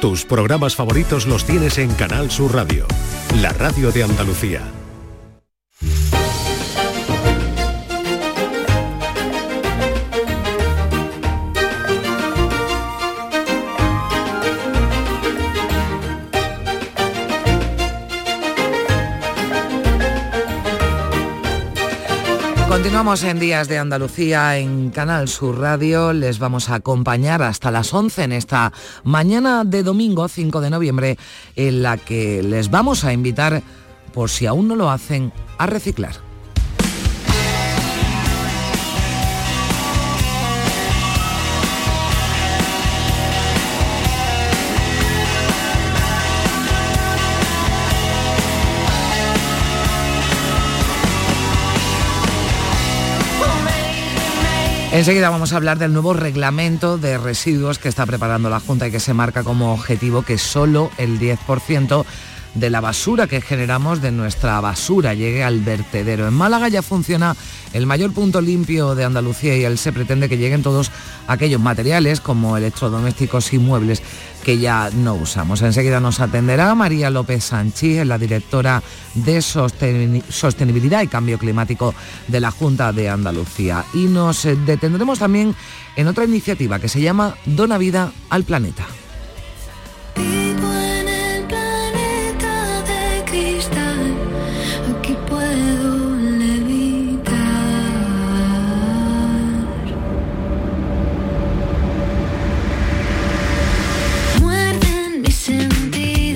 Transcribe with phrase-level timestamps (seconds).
[0.00, 2.86] Tus programas favoritos los tienes en Canal Sur Radio,
[3.42, 4.79] la radio de Andalucía.
[22.90, 26.12] Continuamos en Días de Andalucía en Canal Sur Radio.
[26.12, 28.72] Les vamos a acompañar hasta las 11 en esta
[29.04, 31.16] mañana de domingo 5 de noviembre
[31.54, 33.62] en la que les vamos a invitar,
[34.12, 36.29] por si aún no lo hacen, a reciclar.
[54.92, 58.90] Enseguida vamos a hablar del nuevo reglamento de residuos que está preparando la Junta y
[58.90, 62.04] que se marca como objetivo que solo el 10%
[62.54, 66.26] de la basura que generamos de nuestra basura llegue al vertedero.
[66.26, 67.36] En Málaga ya funciona
[67.72, 70.90] el mayor punto limpio de Andalucía y él se pretende que lleguen todos
[71.28, 74.02] aquellos materiales como electrodomésticos y muebles
[74.44, 75.62] que ya no usamos.
[75.62, 78.82] Enseguida nos atenderá María López Sanchís, la directora
[79.14, 81.94] de Sostenibilidad y Cambio Climático
[82.26, 83.84] de la Junta de Andalucía.
[83.94, 85.54] Y nos detendremos también
[85.96, 88.86] en otra iniciativa que se llama Dona Vida al Planeta.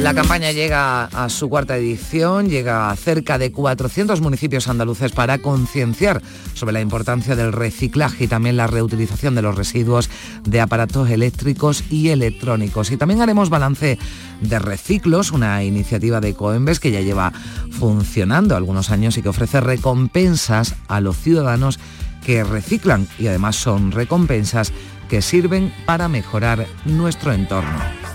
[0.04, 5.38] La campaña llega a su cuarta edición, llega a cerca de 400 municipios andaluces para
[5.38, 6.20] concienciar
[6.52, 10.10] sobre la importancia del reciclaje y también la reutilización de los residuos
[10.44, 12.90] de aparatos eléctricos y electrónicos.
[12.90, 13.98] Y también haremos balance
[14.42, 17.32] de Reciclos, una iniciativa de Coembes que ya lleva
[17.70, 21.80] funcionando algunos años y que ofrece recompensas a los ciudadanos
[22.26, 24.70] que reciclan y además son recompensas
[25.08, 28.13] que sirven para mejorar nuestro entorno.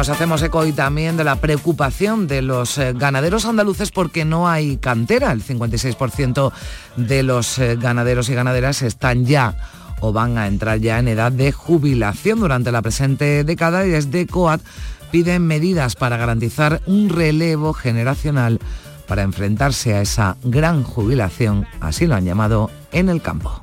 [0.00, 4.48] Nos hacemos eco hoy también de la preocupación de los eh, ganaderos andaluces porque no
[4.48, 5.30] hay cantera.
[5.30, 6.52] El 56%
[6.96, 9.58] de los eh, ganaderos y ganaderas están ya
[10.00, 14.26] o van a entrar ya en edad de jubilación durante la presente década y desde
[14.26, 14.62] COAT
[15.10, 18.58] piden medidas para garantizar un relevo generacional
[19.06, 23.60] para enfrentarse a esa gran jubilación, así lo han llamado, en el campo.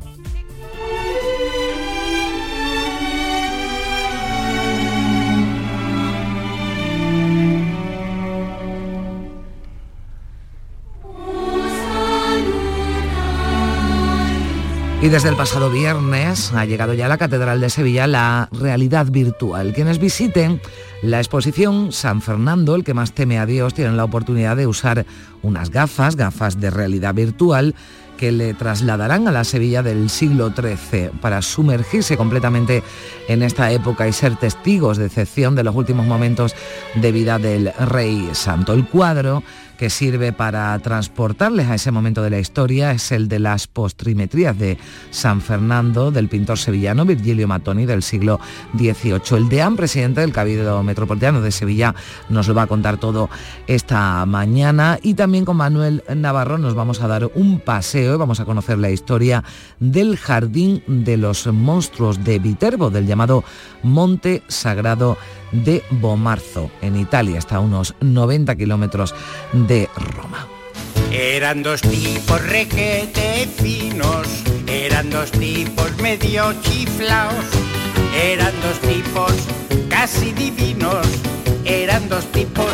[14.99, 19.05] Y desde el pasado viernes ha llegado ya a la Catedral de Sevilla la realidad
[19.05, 19.71] virtual.
[19.73, 20.59] Quienes visiten
[21.03, 25.05] la exposición San Fernando, el que más teme a Dios, tienen la oportunidad de usar
[25.43, 27.75] unas gafas, gafas de realidad virtual,
[28.17, 32.81] que le trasladarán a la Sevilla del siglo XIII para sumergirse completamente
[33.27, 36.55] en esta época y ser testigos de excepción de los últimos momentos
[36.95, 38.73] de vida del Rey Santo.
[38.73, 39.43] El cuadro
[39.77, 44.57] que sirve para transportarles a ese momento de la historia es el de las postrimetrías
[44.57, 44.77] de
[45.11, 48.39] San Fernando del pintor sevillano Virgilio Matoni del siglo
[48.75, 49.38] XVIII.
[49.38, 51.93] El deán presidente del Cabildo Metropolitano de Sevilla
[52.29, 53.29] nos lo va a contar todo
[53.67, 58.39] esta mañana y también con Manuel Navarro nos vamos a dar un paseo y vamos
[58.39, 59.44] a conocer la historia
[59.79, 63.44] del Jardín de los Monstruos de Viterbo, del llamado
[63.83, 65.17] Monte Sagrado
[65.51, 69.15] de Bomarzo, en Italia, está a unos 90 kilómetros
[69.53, 70.47] de Roma.
[71.11, 74.27] Eran dos tipos requete finos,
[74.67, 77.45] eran dos tipos medio chiflaos,
[78.21, 79.33] eran dos tipos
[79.89, 81.07] casi divinos,
[81.65, 82.71] eran dos tipos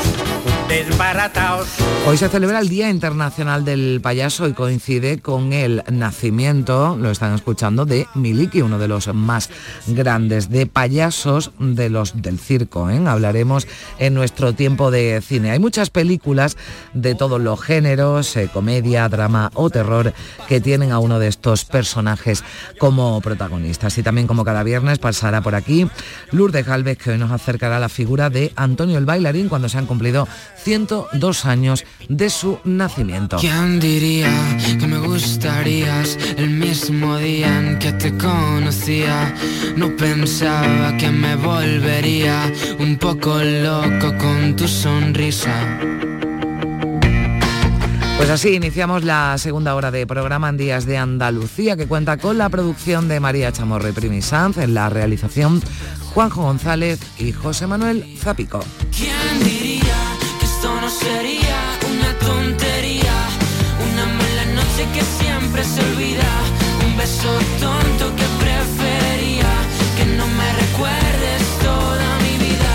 [2.08, 7.36] Hoy se celebra el Día Internacional del Payaso y coincide con el nacimiento, lo están
[7.36, 9.50] escuchando, de Miliki, uno de los más
[9.88, 12.90] grandes de payasos de los del circo.
[12.90, 13.00] ¿eh?
[13.06, 13.68] Hablaremos
[14.00, 15.52] en nuestro tiempo de cine.
[15.52, 16.58] Hay muchas películas
[16.94, 20.14] de todos los géneros, eh, comedia, drama o terror,
[20.48, 22.44] que tienen a uno de estos personajes
[22.80, 23.98] como protagonistas.
[23.98, 25.88] Y también como cada viernes pasará por aquí
[26.32, 29.86] Lourdes Galvez, que hoy nos acercará la figura de Antonio el bailarín cuando se han
[29.86, 30.28] cumplido
[30.64, 33.38] 102 años de su nacimiento.
[33.38, 34.32] ¿Quién diría
[34.80, 39.34] que me gustarías el mismo día en que te conocía?
[39.76, 45.54] No pensaba que me volvería un poco loco con tu sonrisa.
[48.18, 52.38] Pues así iniciamos la segunda hora de programa en Días de Andalucía, que cuenta con
[52.38, 55.62] la producción de María Chamorro y Primi Sanz, en la realización
[56.14, 58.64] Juanjo González y José Manuel Zapico.
[58.96, 60.03] ¿Quién diría que esto
[60.84, 61.60] no sería
[61.92, 63.16] una tontería?
[63.88, 66.32] Una mala noche que siempre se olvida,
[66.86, 67.32] un beso
[67.64, 69.52] tonto que prefería,
[69.98, 72.74] que no me recuerdes toda mi vida.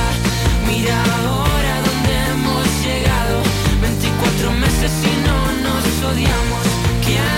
[0.70, 3.36] Mira ahora dónde hemos llegado,
[3.82, 6.64] 24 meses y no nos odiamos.
[7.04, 7.37] ¿Quién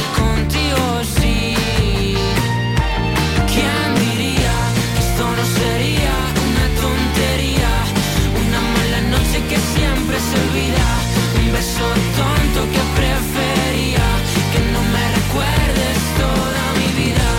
[11.61, 11.87] beso
[12.17, 14.07] tonto que prefería.
[14.51, 17.29] Que no me recuerdes toda mi vida.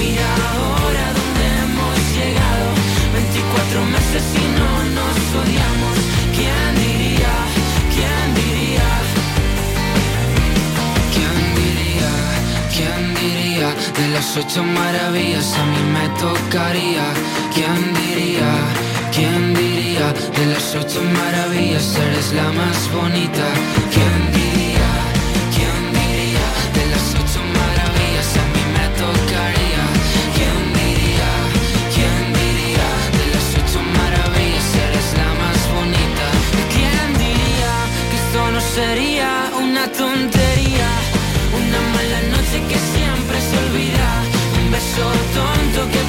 [0.00, 2.66] Mira ahora dónde hemos llegado.
[3.20, 5.96] 24 meses y no nos odiamos.
[6.36, 7.34] ¿Quién diría?
[7.94, 8.90] ¿Quién diría?
[11.14, 12.12] ¿Quién diría?
[12.74, 13.68] ¿Quién diría?
[13.98, 17.06] De las ocho maravillas a mí me tocaría.
[17.54, 18.50] ¿Quién diría?
[19.14, 19.71] ¿Quién diría?
[20.02, 23.46] De las ocho maravillas eres la más bonita.
[23.94, 24.90] ¿Quién diría?
[25.54, 26.46] ¿Quién diría?
[26.74, 29.84] De las ocho maravillas a mí me tocaría.
[30.34, 31.30] ¿Quién diría?
[31.94, 32.88] ¿Quién diría?
[33.18, 36.26] De las ocho maravillas eres la más bonita.
[36.74, 37.72] ¿Quién diría
[38.10, 39.30] que esto no sería
[39.64, 40.90] una tontería?
[41.54, 44.10] Una mala noche que siempre se olvida.
[44.58, 45.06] Un beso
[45.38, 46.02] tonto que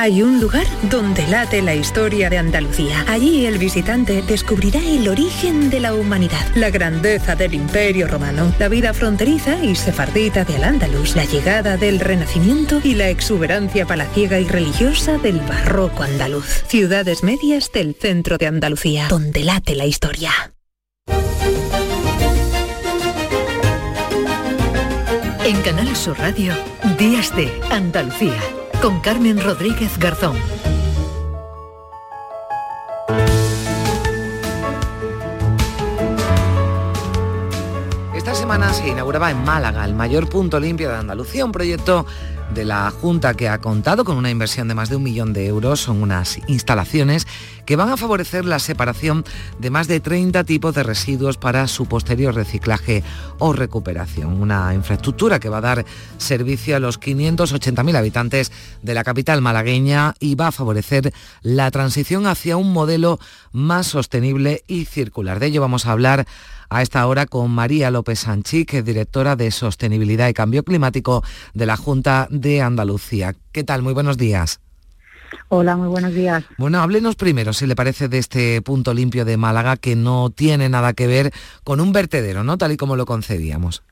[0.00, 3.04] Hay un lugar donde late la historia de Andalucía.
[3.06, 8.70] Allí el visitante descubrirá el origen de la humanidad, la grandeza del imperio romano, la
[8.70, 14.48] vida fronteriza y sefardita de Al-Ándalus, la llegada del Renacimiento y la exuberancia palaciega y
[14.48, 16.64] religiosa del barroco andaluz.
[16.66, 20.32] Ciudades medias del centro de Andalucía, donde late la historia.
[25.44, 26.54] En Canal Sur Radio,
[26.96, 28.40] Días de Andalucía,
[28.80, 30.36] con Carmen Rodríguez Garzón.
[38.14, 42.06] Esta semana se inauguraba en Málaga el mayor punto limpio de Andalucía, un proyecto
[42.54, 45.46] de la Junta que ha contado con una inversión de más de un millón de
[45.46, 45.80] euros.
[45.80, 47.26] Son unas instalaciones
[47.64, 49.24] que van a favorecer la separación
[49.58, 53.04] de más de 30 tipos de residuos para su posterior reciclaje
[53.38, 54.40] o recuperación.
[54.40, 55.84] Una infraestructura que va a dar
[56.18, 62.26] servicio a los 580.000 habitantes de la capital malagueña y va a favorecer la transición
[62.26, 63.20] hacia un modelo
[63.52, 65.38] más sostenible y circular.
[65.38, 66.26] De ello vamos a hablar
[66.70, 71.22] a esta hora con María López Sanchi, que es directora de Sostenibilidad y Cambio Climático
[71.52, 73.34] de la Junta de Andalucía.
[73.52, 73.82] ¿Qué tal?
[73.82, 74.60] Muy buenos días.
[75.48, 76.44] Hola, muy buenos días.
[76.58, 80.68] Bueno, háblenos primero, si le parece, de este punto limpio de Málaga que no tiene
[80.68, 81.32] nada que ver
[81.64, 82.56] con un vertedero, ¿no?
[82.56, 83.82] Tal y como lo concebíamos.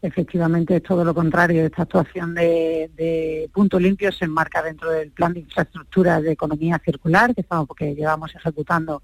[0.00, 1.64] Efectivamente, es todo lo contrario.
[1.64, 6.80] Esta actuación de, de punto limpio se enmarca dentro del plan de infraestructura de economía
[6.84, 9.02] circular que, estamos, que llevamos ejecutando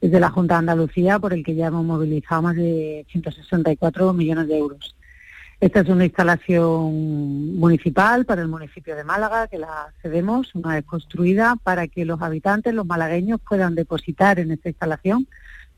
[0.00, 4.48] desde la Junta de Andalucía, por el que ya hemos movilizado más de 164 millones
[4.48, 4.94] de euros.
[5.58, 10.84] Esta es una instalación municipal para el municipio de Málaga, que la cedemos una vez
[10.84, 15.26] construida para que los habitantes, los malagueños, puedan depositar en esta instalación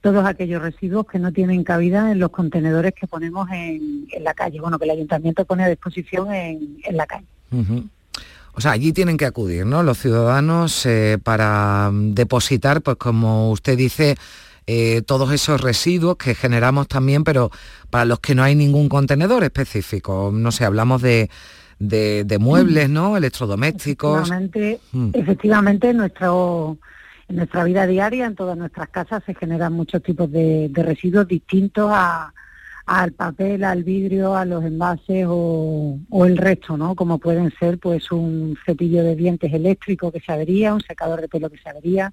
[0.01, 4.35] todos aquellos residuos que no tienen cabida en los contenedores que ponemos en, en la
[4.35, 7.27] calle, bueno, que el ayuntamiento pone a disposición en, la calle.
[8.59, 9.85] O sea, allí tienen que acudir, ¿no?
[9.85, 14.17] Los ciudadanos eh, para depositar, pues como usted dice,
[14.67, 17.53] eh, todos esos residuos que generamos también, pero
[17.88, 20.33] para los que no hay ningún contenedor específico.
[20.35, 21.31] No sé, hablamos de,
[21.79, 23.17] de, muebles, ¿no?
[23.17, 24.23] Electrodomésticos.
[24.23, 25.11] Efectivamente, mm.
[25.15, 26.79] efectivamente nuestro,
[27.29, 31.93] en nuestra vida diaria, en todas nuestras casas, se generan muchos tipos de, residuos distintos
[32.88, 36.95] al papel, al vidrio, a los envases o, el resto, ¿no?
[36.95, 41.28] Como pueden ser pues un cepillo de dientes eléctrico que se avería, un secador de
[41.28, 42.11] pelo que se avería,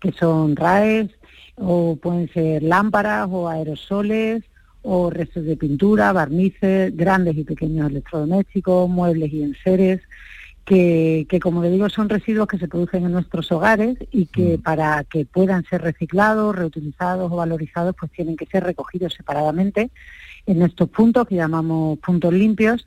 [0.00, 1.10] que son RAES,
[1.56, 4.42] o pueden ser lámparas o aerosoles,
[4.80, 10.00] o restos de pintura, barnices, grandes y pequeños electrodomésticos, muebles y enseres,
[10.66, 14.58] que, que, como le digo son residuos que se producen en nuestros hogares y que
[14.58, 14.62] mm.
[14.62, 19.90] para que puedan ser reciclados, reutilizados o valorizados pues tienen que ser recogidos separadamente
[20.44, 22.84] en estos puntos que llamamos puntos limpios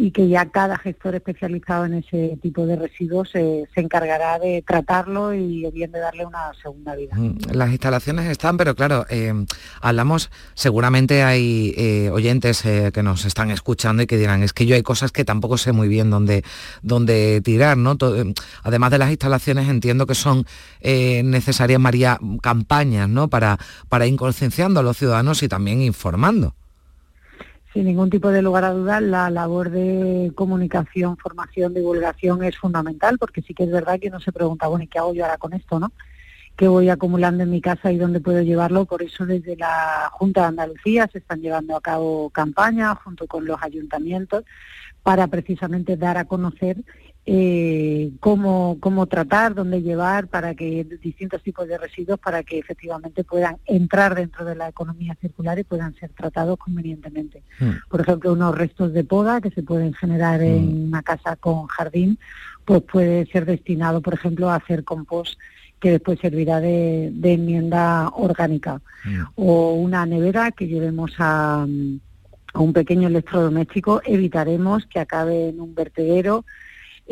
[0.00, 5.34] y que ya cada gestor especializado en ese tipo de residuos se encargará de tratarlo
[5.34, 7.14] y bien de darle una segunda vida.
[7.14, 9.34] Mm, las instalaciones están, pero claro, eh,
[9.82, 14.64] hablamos, seguramente hay eh, oyentes eh, que nos están escuchando y que dirán, es que
[14.64, 16.44] yo hay cosas que tampoco sé muy bien dónde,
[16.80, 17.98] dónde tirar, ¿no?
[18.62, 20.46] además de las instalaciones entiendo que son
[20.80, 23.28] necesarias, María, campañas, ¿no?
[23.28, 23.58] Para,
[23.90, 26.54] para ir concienciando a los ciudadanos y también informando.
[27.72, 33.16] Sin ningún tipo de lugar a dudas, la labor de comunicación, formación, divulgación es fundamental,
[33.16, 35.38] porque sí que es verdad que uno se pregunta, bueno, ¿y qué hago yo ahora
[35.38, 35.92] con esto, no?
[36.56, 38.86] ¿Qué voy acumulando en mi casa y dónde puedo llevarlo?
[38.86, 43.46] Por eso desde la Junta de Andalucía se están llevando a cabo campañas junto con
[43.46, 44.44] los ayuntamientos
[45.02, 46.76] para precisamente dar a conocer
[47.26, 53.24] eh, cómo, cómo tratar, dónde llevar para que distintos tipos de residuos para que efectivamente
[53.24, 57.42] puedan entrar dentro de la economía circular y puedan ser tratados convenientemente.
[57.58, 57.72] Hmm.
[57.88, 60.88] Por ejemplo, unos restos de poda que se pueden generar en hmm.
[60.88, 62.18] una casa con jardín,
[62.64, 65.38] pues puede ser destinado, por ejemplo, a hacer compost
[65.78, 68.80] que después servirá de, enmienda orgánica.
[69.04, 69.24] Hmm.
[69.34, 71.66] O una nevera que llevemos a,
[72.54, 76.44] a un pequeño electrodoméstico, evitaremos que acabe en un vertedero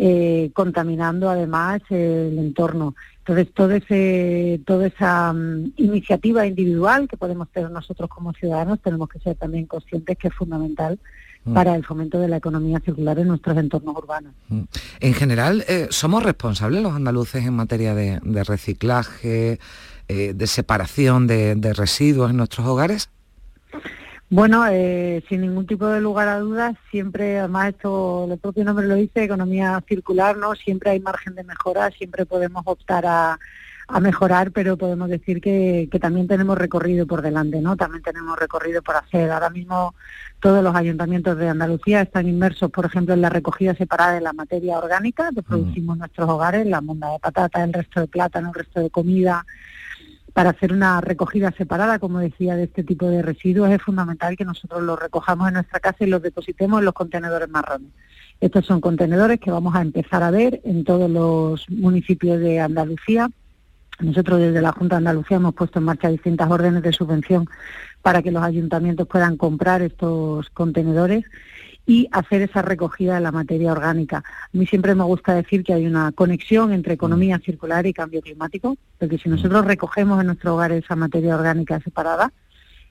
[0.00, 2.94] eh, contaminando además el entorno.
[3.18, 9.08] Entonces, todo ese, toda esa mm, iniciativa individual que podemos tener nosotros como ciudadanos, tenemos
[9.08, 11.00] que ser también conscientes que es fundamental
[11.44, 11.52] mm.
[11.52, 14.32] para el fomento de la economía circular en nuestros entornos urbanos.
[14.46, 14.62] Mm.
[15.00, 19.58] En general, eh, ¿somos responsables los andaluces en materia de, reciclaje,
[20.06, 23.10] eh, de separación de residuos en nuestros hogares?
[24.30, 28.86] Bueno, eh, sin ningún tipo de lugar a dudas, siempre, además esto, el propio nombre
[28.86, 30.54] lo dice, economía circular, ¿no?
[30.54, 33.38] Siempre hay margen de mejora, siempre podemos optar a,
[34.02, 37.74] mejorar, pero podemos decir que, también tenemos recorrido por delante, ¿no?
[37.74, 39.30] También tenemos recorrido por hacer.
[39.30, 39.94] Ahora mismo
[40.40, 44.34] todos los ayuntamientos de Andalucía están inmersos, por ejemplo, en la recogida separada de la
[44.34, 48.48] materia orgánica que producimos en nuestros hogares, la monda de patata, el resto de plátano,
[48.48, 49.46] el resto de comida,
[50.38, 54.44] para hacer una recogida separada, como decía, de este tipo de residuos, es fundamental que
[54.44, 57.90] nosotros los recojamos en nuestra casa y los depositemos en los contenedores marrones.
[58.40, 63.28] Estos son contenedores que vamos a empezar a ver en todos los municipios de Andalucía.
[63.98, 67.48] Nosotros desde la Junta de Andalucía hemos puesto en marcha distintas órdenes de subvención
[68.00, 71.24] para que los ayuntamientos puedan comprar estos contenedores
[71.88, 74.18] y hacer esa recogida de la materia orgánica.
[74.18, 77.40] A mí siempre me gusta decir que hay una conexión entre economía mm.
[77.40, 79.32] circular y cambio climático, porque si mm.
[79.32, 82.30] nosotros recogemos en nuestro hogar esa materia orgánica separada,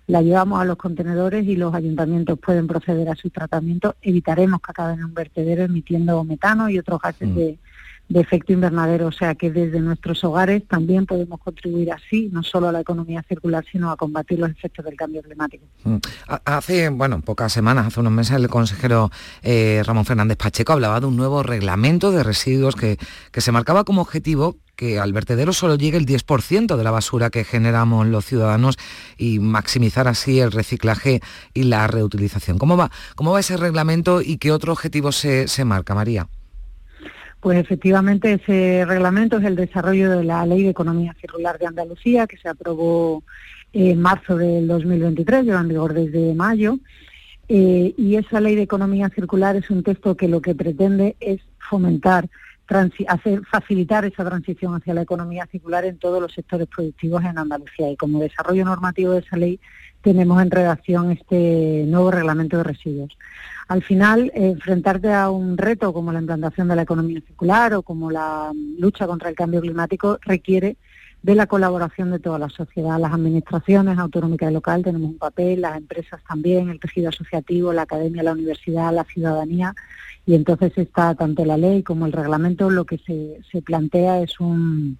[0.08, 4.72] la llevamos a los contenedores y los ayuntamientos pueden proceder a su tratamiento, evitaremos que
[4.72, 7.36] acaben en un vertedero emitiendo metano y otros gases mm.
[7.36, 7.58] de,
[8.10, 12.70] de efecto invernadero, o sea que desde nuestros hogares también podemos contribuir así, no solo
[12.70, 15.66] a la economía circular, sino a combatir los efectos del cambio climático.
[15.84, 15.98] Mm.
[16.46, 19.12] Hace, bueno, pocas semanas, hace unos meses, el consejero
[19.44, 22.98] eh, Ramón Fernández Pacheco hablaba de un nuevo reglamento de residuos que,
[23.32, 27.32] que se marcaba como objetivo que al vertedero solo llegue el 10% de la basura
[27.32, 28.78] que generamos los ciudadanos
[29.18, 31.20] y maximizar así el reciclaje
[31.54, 32.60] y la reutilización.
[32.60, 36.28] ¿Cómo va, cómo va ese reglamento y qué otro objetivo se, se marca, María?
[37.39, 42.25] Pues efectivamente ese reglamento es el desarrollo de la Ley de Economía Circular de Andalucía,
[42.25, 43.24] que se aprobó
[43.74, 46.79] en marzo del 2023, lleva en vigor desde mayo.
[47.50, 51.39] Eh, y esa Ley de Economía Circular es un texto que lo que pretende es
[51.70, 52.27] fomentar,
[53.08, 57.89] hacer, facilitar esa transición hacia la economía circular en todos los sectores productivos en Andalucía.
[57.89, 59.60] Y como desarrollo normativo de esa ley
[60.01, 63.17] tenemos en redacción este nuevo reglamento de residuos.
[63.67, 68.09] Al final, enfrentarte a un reto como la implantación de la economía circular o como
[68.12, 70.77] la lucha contra el cambio climático requiere
[71.21, 72.97] de la colaboración de toda la sociedad.
[73.00, 77.81] Las administraciones autonómicas y local tenemos un papel, las empresas también, el tejido asociativo, la
[77.81, 79.75] academia, la universidad, la ciudadanía.
[80.25, 84.97] Y entonces está tanto la ley como el reglamento, lo que se plantea es un,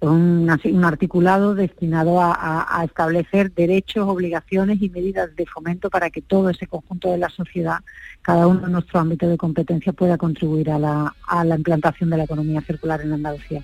[0.00, 6.50] un, un articulado destinado a, establecer derechos, obligaciones y medidas de fomento para que todo
[6.50, 7.78] ese conjunto de la sociedad,
[8.22, 12.18] cada uno en nuestro ámbito de competencia, pueda contribuir a la, a la implantación de
[12.18, 13.62] la economía circular en Andalucía.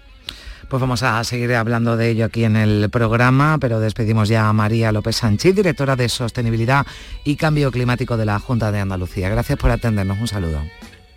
[0.68, 4.52] Pues vamos a seguir hablando de ello aquí en el programa, pero despedimos ya a
[4.54, 6.86] María López Sánchez, directora de Sostenibilidad
[7.24, 9.28] y Cambio Climático de la Junta de Andalucía.
[9.28, 10.18] Gracias por atendernos.
[10.18, 10.62] Un saludo.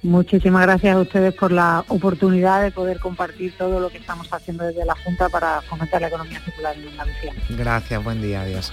[0.05, 4.63] Muchísimas gracias a ustedes por la oportunidad de poder compartir todo lo que estamos haciendo
[4.63, 7.33] desde la Junta para fomentar la economía circular en Andalucía.
[7.49, 8.71] Gracias, buen día, adiós.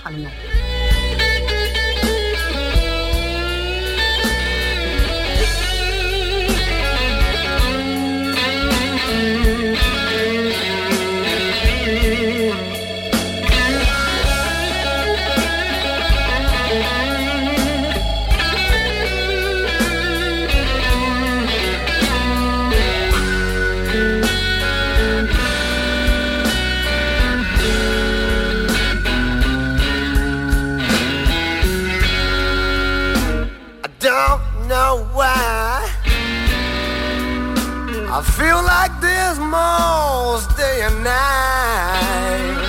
[38.23, 42.63] Feel like this most day and night.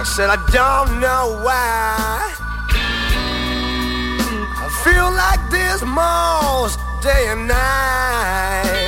[0.00, 2.34] I said I don't know why.
[4.64, 8.87] I feel like this most day and night.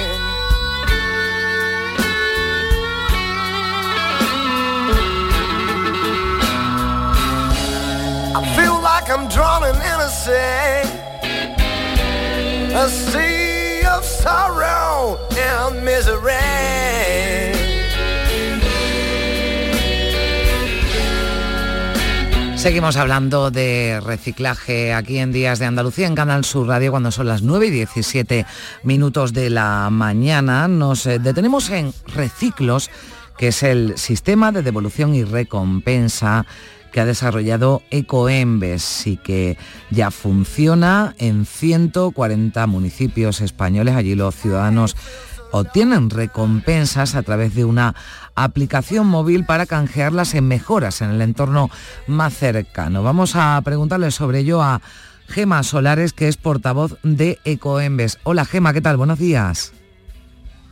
[9.10, 10.82] I'm drowning in a sea,
[12.74, 16.70] a sea of sorrow and misery.
[22.56, 27.26] Seguimos hablando de reciclaje aquí en Días de Andalucía en Canal Sur Radio cuando son
[27.26, 28.46] las 9 y 17
[28.82, 30.68] minutos de la mañana.
[30.68, 32.90] Nos eh, detenemos en Reciclos,
[33.40, 36.44] que es el sistema de devolución y recompensa
[36.92, 39.56] que ha desarrollado Ecoembes y que
[39.90, 43.94] ya funciona en 140 municipios españoles.
[43.94, 44.94] Allí los ciudadanos
[45.52, 47.94] obtienen recompensas a través de una
[48.34, 51.70] aplicación móvil para canjearlas en mejoras en el entorno
[52.06, 53.02] más cercano.
[53.02, 54.82] Vamos a preguntarle sobre ello a
[55.28, 58.18] Gema Solares, que es portavoz de Ecoembes.
[58.22, 58.98] Hola Gema, ¿qué tal?
[58.98, 59.72] Buenos días.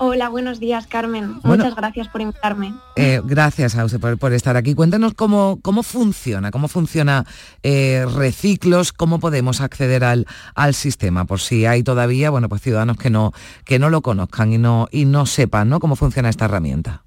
[0.00, 1.40] Hola, buenos días, Carmen.
[1.42, 2.72] Muchas gracias por invitarme.
[2.94, 4.74] Eh, gracias a usted por, estar aquí.
[4.74, 7.24] Cuéntanos cómo, cómo funciona, cómo funciona
[7.64, 12.96] eh, Reciclos, cómo podemos acceder al, al sistema, por si hay todavía, bueno, pues ciudadanos
[12.96, 13.32] que no,
[13.64, 15.80] que no lo conozcan y no, y no sepan ¿no?
[15.80, 17.02] cómo funciona esta herramienta.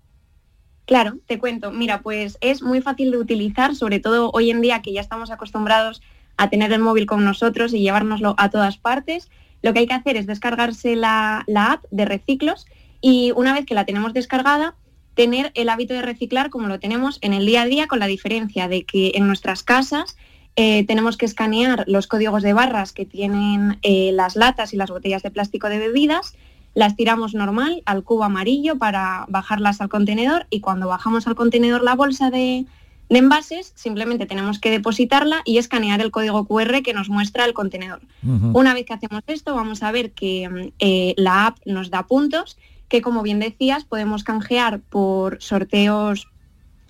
[0.85, 1.71] Claro, te cuento.
[1.71, 5.31] Mira, pues es muy fácil de utilizar, sobre todo hoy en día que ya estamos
[5.31, 6.01] acostumbrados
[6.35, 9.29] a tener el móvil con nosotros y llevárnoslo a todas partes.
[9.61, 12.65] Lo que hay que hacer es descargarse la, la app de Reciclos
[13.01, 14.75] y una vez que la tenemos descargada,
[15.15, 18.07] tener el hábito de reciclar como lo tenemos en el día a día, con la
[18.07, 20.15] diferencia de que en nuestras casas
[20.55, 24.89] eh, tenemos que escanear los códigos de barras que tienen eh, las latas y las
[24.89, 26.35] botellas de plástico de bebidas,
[26.73, 31.83] las tiramos normal al cubo amarillo para bajarlas al contenedor y cuando bajamos al contenedor
[31.83, 32.65] la bolsa de,
[33.09, 38.01] envases, simplemente tenemos que depositarla y escanear el código QR que nos muestra el contenedor.
[38.23, 42.57] Una vez que hacemos esto, vamos a ver que eh, la app nos da puntos
[42.91, 46.27] que como bien decías podemos canjear por sorteos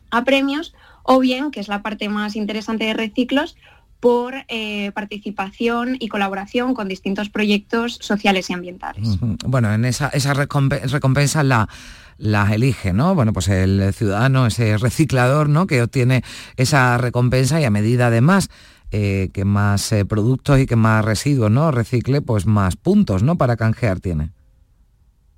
[0.10, 3.56] a premios o bien, que es la parte más interesante de Reciclos,
[4.00, 9.20] por eh, participación y colaboración con distintos proyectos sociales y ambientales.
[9.46, 11.70] Bueno, en esa, esas recompensas la,
[12.18, 13.14] las elige, ¿no?
[13.14, 15.68] Bueno, pues el ciudadano, ese reciclador, ¿no?
[15.68, 16.24] Que obtiene
[16.58, 18.50] esa recompensa y a medida además
[18.90, 21.70] eh, que más eh, productos y que más residuos, ¿no?
[21.70, 23.38] Recicle, pues más puntos, ¿no?
[23.38, 24.32] Para canjear tiene.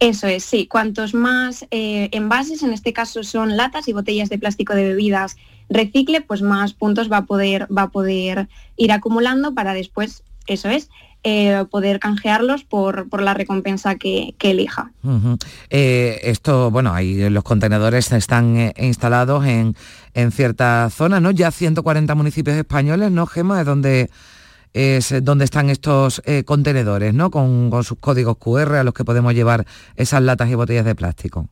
[0.04, 0.68] Eso es, sí.
[0.68, 5.38] Cuantos más eh, envases, en este caso son latas y botellas de plástico de bebidas
[5.70, 10.68] recicle, pues más puntos va a poder, va a poder ir acumulando para después, eso
[10.68, 10.90] es,
[11.24, 14.92] eh, poder canjearlos por, por la recompensa que, elija.
[15.70, 19.74] Eh, esto, bueno, ahí los contenedores están instalados en,
[20.14, 21.32] en ciertas zonas, ¿no?
[21.32, 23.62] Ya 140 municipios españoles, ¿no, Gema?
[23.62, 24.10] Es donde
[24.74, 27.32] es donde están estos eh, contenedores, ¿no?
[27.32, 31.48] Con, sus códigos QR a los que podemos llevar esas latas y botellas de plástico.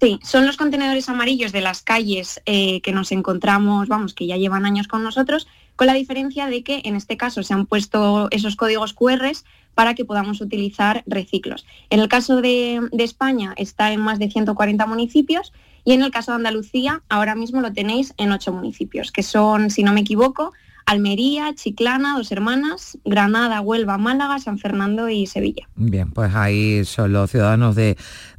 [0.00, 4.36] Sí, son los contenedores amarillos de las calles eh, que nos encontramos, vamos, que ya
[4.36, 8.28] llevan años con nosotros, con la diferencia de que en este caso se han puesto
[8.32, 9.30] esos códigos QR
[9.74, 11.64] para que podamos utilizar reciclos.
[11.88, 15.52] En el caso de, de, España está en más de 140 municipios
[15.84, 19.70] y en el caso de Andalucía ahora mismo lo tenéis en 8 municipios, que son,
[19.70, 20.52] si no me equivoco,
[20.86, 25.68] Almería, Chiclana, Dos Hermanas, Granada, Huelva, Málaga, San Fernando y Sevilla.
[25.74, 27.96] Bien, pues ahí son los ciudadanos de,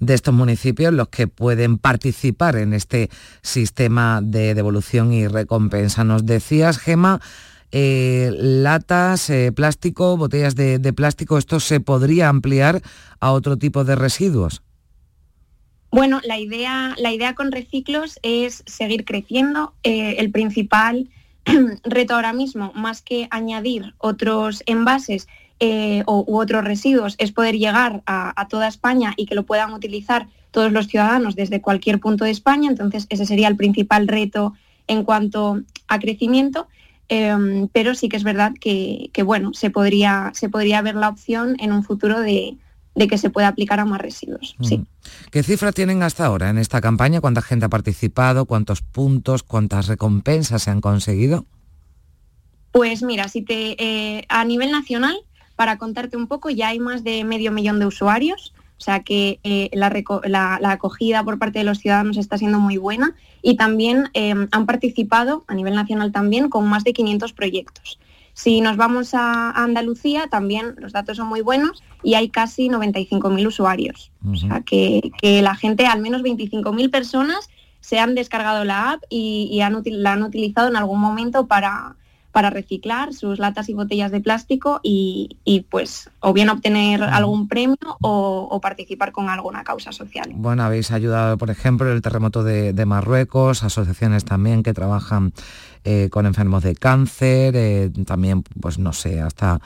[0.08, 3.10] estos municipios los que pueden participar en este
[3.41, 6.03] sistema de devolución y recompensa.
[6.03, 7.21] Nos decías, Gema,
[7.71, 12.82] eh, latas, eh, plástico, botellas de, plástico, ¿esto se podría ampliar
[13.19, 14.62] a otro tipo de residuos?
[15.89, 19.73] Bueno, la idea, la idea con reciclos es seguir creciendo.
[19.84, 21.10] Eh, el principal
[21.84, 25.27] reto ahora mismo, más que añadir otros envases
[25.60, 30.27] eh, u otros residuos, es poder llegar a, toda España y que lo puedan utilizar
[30.51, 32.69] todos los ciudadanos desde cualquier punto de España.
[32.69, 34.53] Entonces, ese sería el principal reto
[34.88, 36.67] en cuanto a crecimiento.
[37.10, 41.56] Em, pero sí que es verdad que, bueno, se podría, se podría ver la opción
[41.60, 42.58] en un futuro de,
[42.95, 44.56] de que se pueda aplicar a más residuos.
[44.62, 44.77] Sí.
[44.77, 44.86] Mm.
[45.32, 47.21] ¿Qué cifras tienen hasta ahora en esta campaña?
[47.21, 48.45] ¿Cuánta gente ha participado?
[48.45, 49.43] ¿Cuántos puntos?
[49.43, 51.45] ¿Cuántas recompensas se han conseguido?
[52.71, 55.15] Pues mira, si te, eh, a nivel nacional,
[55.56, 59.39] para contarte un poco, ya hay más de medio millón de usuarios, o sea que
[59.43, 64.34] eh, la, acogida por parte de los ciudadanos está siendo muy buena y también eh,
[64.51, 67.99] han participado a nivel nacional también con más de 500 proyectos.
[68.34, 73.48] Si nos vamos a Andalucía, también los datos son muy buenos y hay casi 95.000
[73.48, 74.12] usuarios.
[74.30, 79.60] O sea, que, la gente, al menos 25.000 personas, se han descargado la app y,
[79.86, 81.96] la han utilizado en algún momento para,
[82.34, 85.38] para reciclar sus latas y botellas de plástico y,
[85.69, 90.32] pues o bien obtener algún premio o, participar con alguna causa social.
[90.34, 95.34] Bueno, habéis ayudado, por ejemplo, el terremoto de, de Marruecos, asociaciones también que trabajan
[95.84, 99.60] eh, con enfermos de cáncer, eh, también, pues no sé, hasta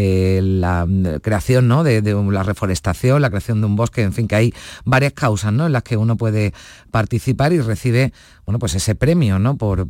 [0.00, 0.86] eh, la
[1.20, 1.82] creación ¿no?
[1.82, 5.66] de, la reforestación, la creación de un bosque, en fin, que hay varias causas ¿no?
[5.66, 6.54] en las que uno puede
[6.92, 8.12] participar y recibe
[8.46, 9.56] bueno, pues ese premio ¿no?
[9.56, 9.88] por,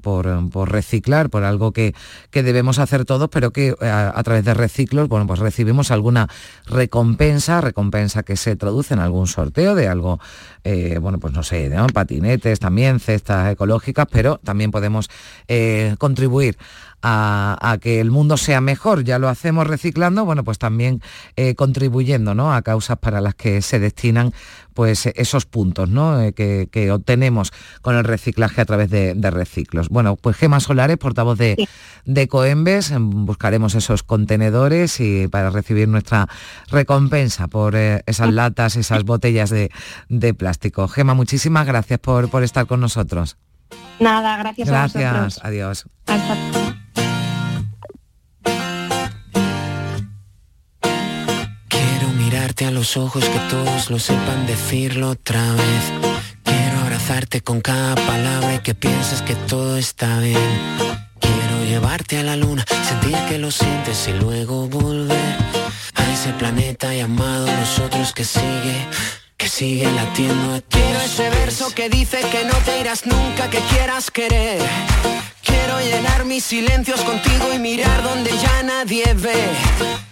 [0.66, 1.94] reciclar, por algo que,
[2.30, 6.26] que, debemos hacer todos, pero que a, través de reciclos bueno, pues recibimos alguna
[6.64, 10.20] recompensa, recompensa que se traduce en algún sorteo de algo,
[11.00, 15.10] bueno, pues no sé, patinetes también, cestas ecológicas, pero también podemos
[15.98, 16.56] contribuir
[17.02, 19.04] a, que el mundo sea mejor.
[19.04, 21.00] Ya lo hacemos reciclando, bueno, pues también
[21.36, 22.52] eh, contribuyendo ¿no?
[22.52, 24.32] a causas para las que se destinan
[24.78, 26.20] pues esos puntos ¿no?
[26.20, 29.88] Eh, que, obtenemos con el reciclaje a través de, reciclos.
[29.88, 31.68] Bueno, pues Gema Solares, portavoz de,
[32.04, 36.28] de, Coembes, em, buscaremos esos contenedores y para recibir nuestra
[36.68, 39.70] recompensa por eh, esas latas, esas botellas de,
[40.34, 40.86] plástico.
[40.86, 43.36] Gema, muchísimas gracias por, por estar con nosotros.
[43.98, 45.02] Nada, gracias, a vosotros.
[45.02, 45.86] Gracias, adiós.
[52.66, 55.92] A los ojos que todos lo sepan decirlo otra vez.
[56.42, 60.58] Quiero abrazarte con cada palabra y que pienses que todo está bien.
[61.20, 65.36] Quiero llevarte a la luna, sentir que lo sientes y luego volver
[65.94, 68.86] a ese planeta llamado nosotros que sigue
[69.38, 73.60] que sigue latiendo a Quiero ese verso que dice que no te irás nunca, que
[73.70, 74.60] quieras querer.
[75.42, 79.44] Quiero llenar mis silencios contigo y mirar donde ya nadie ve.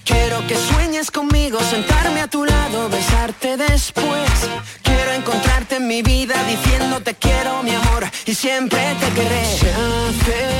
[0.04, 4.30] Quiero que sueñes conmigo, sentarme a tu lado, besarte después.
[4.82, 9.44] Quiero encontrarte en mi vida diciéndote quiero mi amor y siempre te querré.
[9.58, 10.56] Se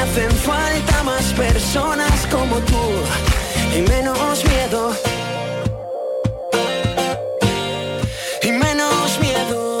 [0.00, 2.84] hacen falta más personas como tú
[3.76, 4.92] y menos miedo.
[8.42, 9.78] Y menos miedo.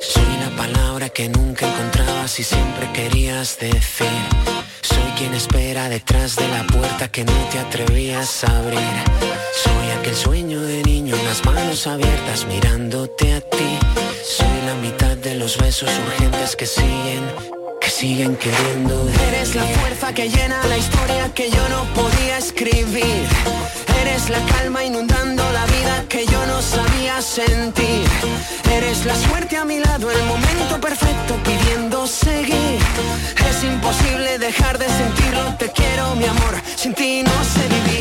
[0.00, 4.59] Soy la palabra que nunca encontrabas y siempre querías decir.
[5.20, 8.80] Quien espera detrás de la puerta que no te atrevías a abrir.
[9.62, 13.78] Soy aquel sueño de niño las manos abiertas mirándote a ti.
[14.24, 17.20] Soy la mitad de los besos urgentes que siguen,
[18.00, 18.94] siguen queriendo.
[19.28, 23.26] Eres la fuerza que llena la historia que yo no podía escribir.
[24.00, 28.06] Eres la calma inundando la vida que yo no sabía sentir.
[28.72, 32.80] Eres la suerte a mi lado, el momento perfecto pidiendo seguir.
[33.50, 37.99] Es imposible dejar de sentirlo, te quiero mi amor, sin ti no sé vivir.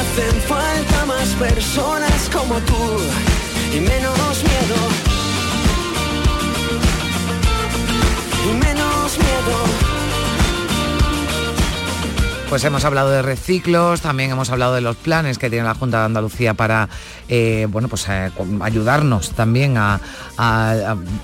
[0.00, 2.98] Hacen falta más personas como tú
[3.76, 4.76] y menos miedo.
[8.58, 9.90] menos miedo.
[12.48, 16.00] Pues hemos hablado de reciclos, también hemos hablado de los planes que tiene la Junta
[16.00, 16.88] de Andalucía para
[17.32, 20.00] eh, bueno, pues, eh, ayudarnos también a,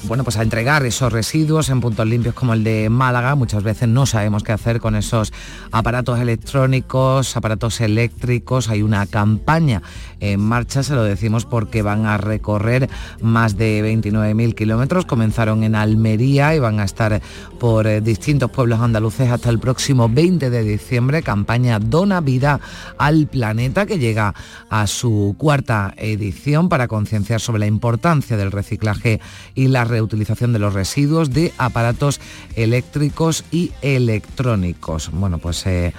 [0.05, 3.35] bueno, pues a entregar esos residuos en puntos limpios como el de Málaga.
[3.35, 5.33] Muchas veces no sabemos qué hacer con esos
[5.73, 8.69] aparatos electrónicos, aparatos eléctricos.
[8.69, 9.83] Hay una campaña
[10.21, 12.89] en marcha, se lo decimos porque van a recorrer
[13.21, 15.07] más de 29.000 kilómetros.
[15.07, 17.21] Comenzaron en Almería y van a estar
[17.59, 21.25] por eh, distintos pueblos andaluces hasta el próximo 20 de diciembre.
[21.25, 22.61] Campaña Dona Vida
[22.97, 24.35] al Planeta que llega
[24.71, 29.21] a su cuarta edición para concienciar sobre la importancia del reciclaje
[29.55, 32.21] y la reutilización de los residuos de aparatos
[32.55, 35.11] eléctricos y electrónicos.
[35.13, 35.67] Bueno, pues...
[35.67, 35.93] Eh,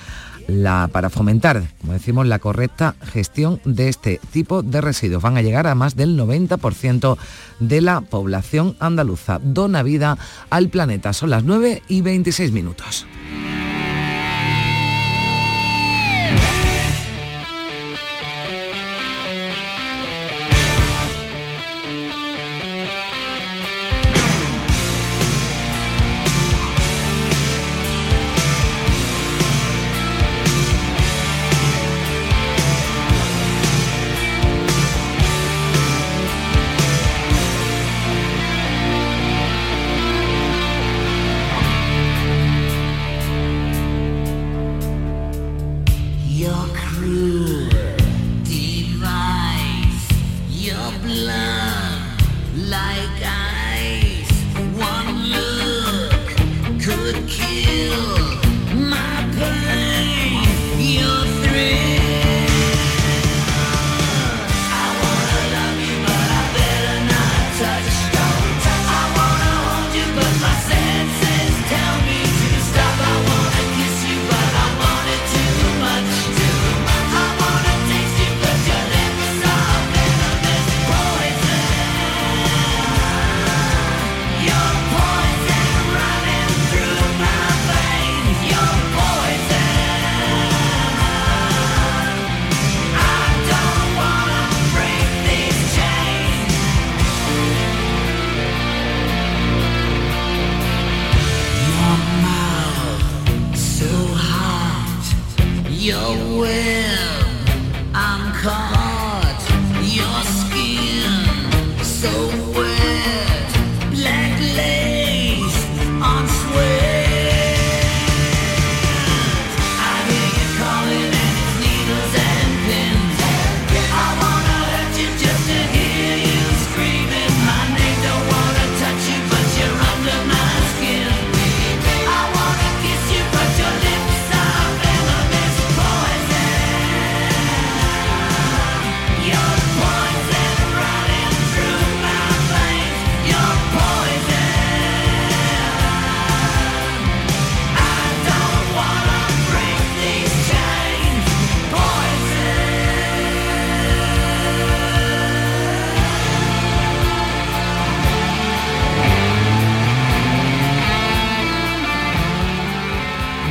[0.47, 5.21] la, para fomentar, como decimos, la correcta gestión de este tipo de residuos.
[5.21, 7.17] Van a llegar a más del 90%
[7.59, 9.39] de la población andaluza.
[9.43, 10.17] Dona vida
[10.49, 11.13] al planeta.
[11.13, 13.05] Son las 9 y 26 minutos.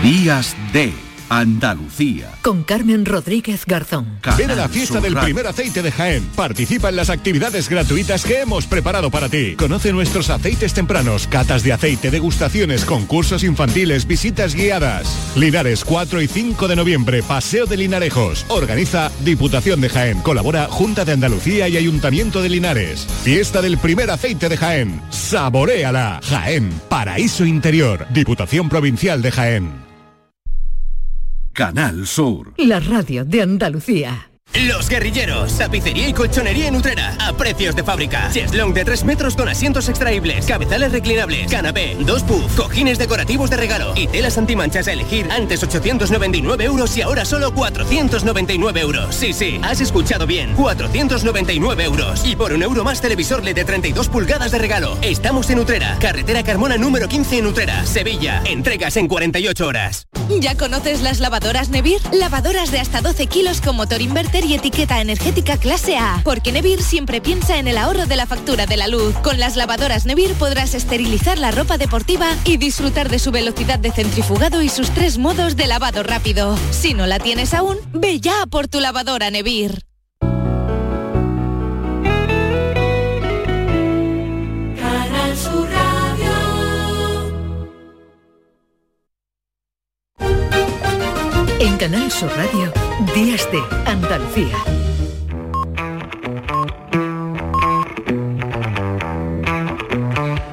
[0.07, 0.93] Días de
[1.29, 2.31] Andalucía.
[2.41, 4.21] Con Carmen Rodríguez Garzón.
[4.39, 6.23] Ven a la fiesta del primer aceite de Jaén.
[6.37, 9.57] Participa en las actividades gratuitas que hemos preparado para ti.
[9.57, 15.09] Conoce nuestros aceites tempranos, catas de aceite, degustaciones, concursos infantiles, visitas guiadas.
[15.35, 18.47] Linares 4 y 5 de noviembre, Paseo de Linarejos.
[18.47, 20.21] Organiza Diputación de Jaén.
[20.21, 23.09] Colabora Junta de Andalucía y Ayuntamiento de Linares.
[23.25, 25.03] Fiesta del primer aceite de Jaén.
[25.11, 26.21] Saboréala.
[26.23, 28.07] Jaén, Paraíso Interior.
[28.11, 29.86] Diputación Provincial de Jaén.
[31.57, 32.53] Canal Sur.
[32.59, 34.36] La radio de Andalucía.
[34.55, 38.31] Los Guerrilleros, tapicería y colchonería en Utrera, a precios de fábrica.
[38.33, 43.59] Cheslong de 3 metros con asientos extraíbles, cabezales reclinables, canapé, dos puff, cojines decorativos de
[43.59, 45.29] regalo y telas antimanchas a elegir.
[45.31, 49.15] Antes 899 euros y ahora solo 499 euros.
[49.15, 52.25] Sí, sí, has escuchado bien, 499 euros.
[52.25, 54.97] Y por un euro más televisor LED de 32 pulgadas de regalo.
[55.03, 58.43] Estamos en Utrera, carretera Carmona número 15 en Utrera, Sevilla.
[58.47, 60.07] Entregas en 48 horas.
[60.41, 62.01] ¿Ya conoces las lavadoras Nevir?
[62.13, 64.01] Lavadoras de hasta 12 kilos con motor
[64.45, 68.67] y etiqueta energética clase A, porque Nevir siempre piensa en el ahorro de la factura
[68.67, 69.15] de la luz.
[69.23, 73.93] Con las lavadoras Nevir podrás esterilizar la ropa deportiva y disfrutar de su velocidad de
[73.93, 76.57] centrifugado y sus tres modos de lavado rápido.
[76.71, 79.83] Si no la tienes aún, ve ya por tu lavadora Nevir.
[91.59, 92.73] En Canal Sur Radio,
[93.05, 94.57] Días de Andalucía.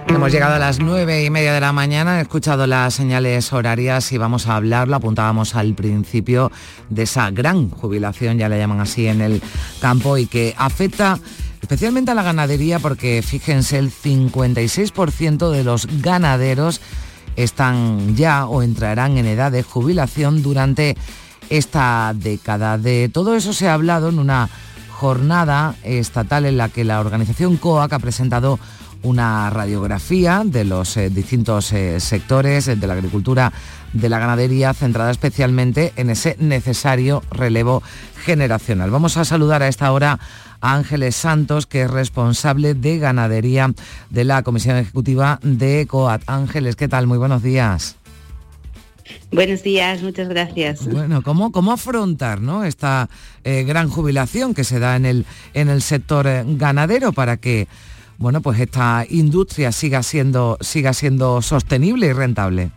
[0.09, 4.11] Hemos llegado a las nueve y media de la mañana, he escuchado las señales horarias
[4.11, 6.51] y vamos a hablar, lo apuntábamos al principio,
[6.89, 9.41] de esa gran jubilación, ya le llaman así en el
[9.79, 11.19] campo, y que afecta
[11.61, 16.81] especialmente a la ganadería porque fíjense, el 56% de los ganaderos
[17.37, 20.97] están ya o entrarán en edad de jubilación durante
[21.49, 22.77] esta década.
[22.77, 24.49] De todo eso se ha hablado en una
[24.89, 28.59] jornada estatal en la que la organización COAC ha presentado
[29.03, 33.51] una radiografía de los eh, distintos eh, sectores de la agricultura,
[33.91, 37.83] de la ganadería, centrada especialmente en ese necesario relevo
[38.23, 38.91] generacional.
[38.91, 40.19] Vamos a saludar a esta hora
[40.61, 43.73] a Ángeles Santos, que es responsable de ganadería
[44.09, 46.23] de la Comisión Ejecutiva de COAT.
[46.27, 47.05] Ángeles, ¿qué tal?
[47.05, 47.97] Muy buenos días.
[49.31, 50.85] Buenos días, muchas gracias.
[50.87, 52.63] Bueno, ¿cómo, cómo afrontar ¿no?
[52.63, 53.09] esta
[53.43, 57.67] eh, gran jubilación que se da en el, en el sector ganadero para que
[58.17, 62.71] bueno, pues esta industria siga siendo, siga siendo sostenible y rentable?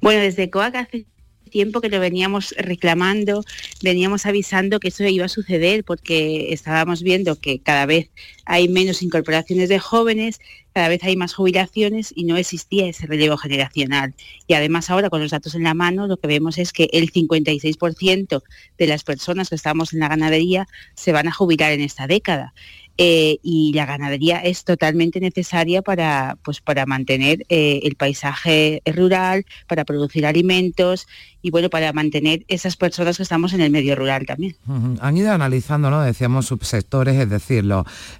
[0.00, 1.06] Bueno, desde COAC hace
[1.56, 3.42] tiempo que lo veníamos reclamando,
[3.82, 8.10] veníamos avisando que eso iba a suceder porque estábamos viendo que cada vez
[8.44, 10.38] hay menos incorporaciones de jóvenes,
[10.74, 14.14] cada vez hay más jubilaciones y no existía ese relevo generacional.
[14.46, 17.10] Y además ahora con los datos en la mano lo que vemos es que el
[17.10, 18.42] 56%
[18.76, 22.52] de las personas que estamos en la ganadería se van a jubilar en esta década.
[22.98, 29.44] Eh, y la ganadería es totalmente necesaria para, pues, para mantener eh, el paisaje rural,
[29.66, 31.06] para producir alimentos
[31.46, 34.56] y bueno, para mantener esas personas que estamos en el medio rural también.
[35.00, 36.02] Han ido analizando, ¿no?
[36.02, 37.64] Decíamos subsectores, es decir,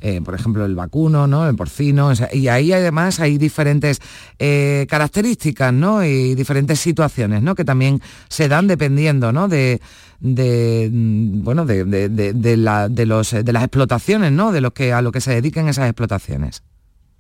[0.01, 1.49] eh, por ejemplo, el vacuno, ¿no?
[1.49, 4.01] El porcino, y ahí además hay diferentes
[4.39, 6.05] características, ¿no?
[6.05, 7.57] Y diferentes situaciones, ¿no?
[7.57, 9.49] Que también se dan dependiendo, ¿no?
[9.49, 9.81] De,
[10.21, 14.53] de mm, bueno de, de, la, de, los, de las explotaciones, ¿no?
[14.53, 16.62] De lo que, a lo que se dediquen esas explotaciones.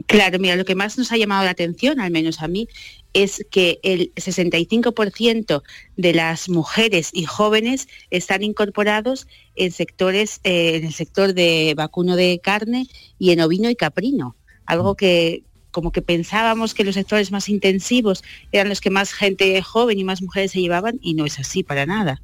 [0.04, 2.68] Claro, mira, lo que más nos ha llamado la atención, al menos a mí,
[3.12, 5.62] es que el 65%
[5.96, 12.14] de las mujeres y jóvenes están incorporados en sectores, eh, en el sector de vacuno
[12.14, 12.86] de carne
[13.18, 14.96] y en ovino y caprino, algo mm.
[14.96, 19.98] que como que pensábamos que los sectores más intensivos eran los que más gente joven
[19.98, 22.22] y más mujeres se llevaban y no es así para nada.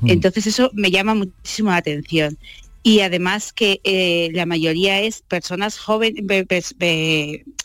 [0.00, 0.10] Mm.
[0.10, 2.38] Entonces eso me llama muchísimo la atención.
[2.82, 6.74] Y además que eh, la mayoría es personas jóvenes,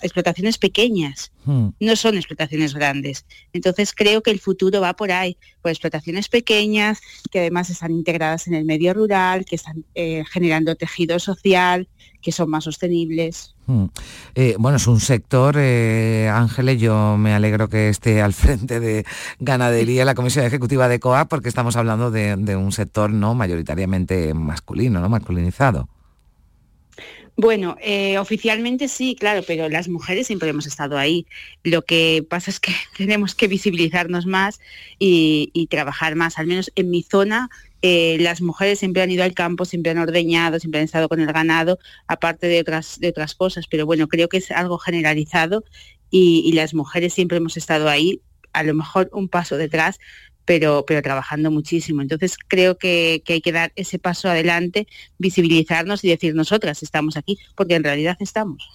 [0.01, 1.73] explotaciones pequeñas, mm.
[1.79, 3.25] no son explotaciones grandes.
[3.53, 8.47] Entonces creo que el futuro va por ahí, por explotaciones pequeñas, que además están integradas
[8.47, 11.87] en el medio rural, que están eh, generando tejido social,
[12.21, 13.55] que son más sostenibles.
[13.67, 13.85] Hmm.
[14.35, 19.05] Eh, bueno, es un sector, eh, Ángeles, yo me alegro que esté al frente de
[19.39, 24.99] ganadería, la Comisión Ejecutiva de COA, porque estamos hablando de, un sector no mayoritariamente masculino,
[24.99, 25.89] no masculinizado.
[27.39, 31.27] Bueno, eh, oficialmente sí, claro, pero las mujeres siempre hemos estado ahí.
[31.63, 34.59] Lo que pasa es que tenemos que visibilizarnos más
[34.97, 36.39] y trabajar más.
[36.39, 37.49] Al menos en mi zona
[37.81, 41.19] eh, las mujeres siempre han ido al campo, siempre han ordeñado, siempre han estado con
[41.19, 45.63] el ganado, aparte de otras, de otras cosas, pero bueno, creo que es algo generalizado
[46.09, 48.21] y las mujeres siempre hemos estado ahí,
[48.53, 49.99] a lo mejor un paso detrás,
[50.47, 52.01] pero, pero trabajando muchísimo.
[52.01, 54.87] Entonces creo que, hay que dar ese paso adelante,
[55.19, 58.69] visibilizarnos y decir nosotras estamos aquí, porque en realidad estamos.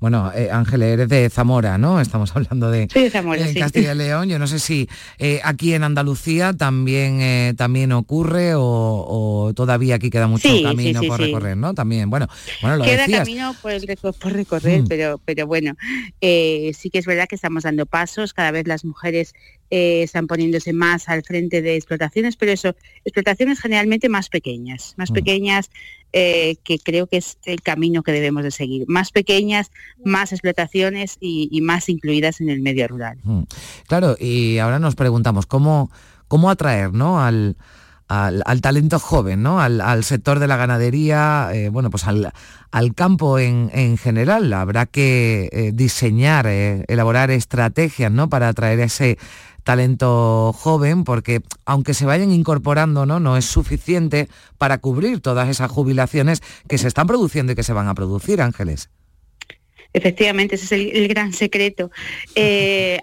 [0.00, 2.00] Bueno, eh, Ángel, eres de Zamora, ¿no?
[2.00, 4.30] Estamos hablando de, de Castilla y León.
[4.30, 10.08] Yo no sé si eh, aquí en Andalucía también, eh, también ocurre o, todavía aquí
[10.08, 11.74] queda mucho camino por recorrer, ¿no?
[11.74, 12.26] También, bueno,
[12.62, 14.86] bueno lo Queda camino por, por recorrer, mm.
[14.88, 15.74] pero, pero bueno,
[16.22, 19.34] sí que es verdad que estamos dando pasos, cada vez las mujeres
[19.68, 25.10] eh, están poniéndose más al frente de explotaciones, pero eso, explotaciones generalmente más pequeñas, más
[25.10, 25.14] mm.
[25.14, 25.70] pequeñas
[26.12, 28.84] eh, que creo que es el camino que debemos de seguir.
[28.86, 29.72] Más pequeñas,
[30.04, 33.18] más explotaciones y, más incluidas en el medio rural.
[33.24, 33.42] Mm.
[33.88, 35.90] Claro, y ahora nos preguntamos, ¿cómo,
[36.28, 37.20] cómo atraer ¿no?
[37.20, 37.56] al,
[38.06, 39.60] al, talento joven, ¿no?
[39.60, 42.32] Al, sector de la ganadería, eh, bueno, pues al,
[42.70, 44.52] al campo en, en, general.
[44.52, 48.28] Habrá que diseñar, elaborar estrategias, ¿no?
[48.28, 49.18] Para atraer ese
[49.66, 53.18] talento joven, porque aunque se vayan incorporando, ¿no?
[53.18, 57.72] no es suficiente para cubrir todas esas jubilaciones que se están produciendo y que se
[57.72, 58.90] van a producir, Ángeles.
[59.92, 61.90] Efectivamente, ese es el, gran secreto.
[62.36, 63.00] Eh,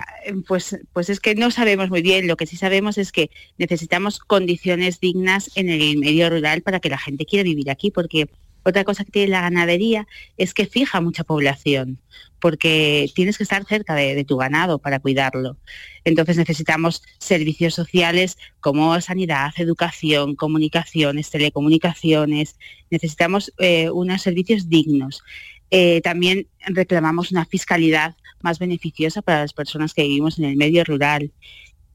[0.47, 4.19] pues, pues es que no sabemos muy bien, lo que sí sabemos es que necesitamos
[4.19, 8.29] condiciones dignas en el medio rural para que la gente quiera vivir aquí, porque
[8.65, 10.07] Otra cosa que tiene la ganadería
[10.37, 11.99] es que fija mucha población,
[12.43, 15.55] porque tienes que estar cerca de, tu ganado para cuidarlo.
[16.03, 22.59] Entonces necesitamos servicios sociales como sanidad, educación, comunicaciones, telecomunicaciones.
[22.89, 25.23] Necesitamos eh, unos servicios dignos.
[25.71, 30.83] Eh, también reclamamos una fiscalidad más beneficiosa para las personas que vivimos en el medio
[30.83, 31.31] rural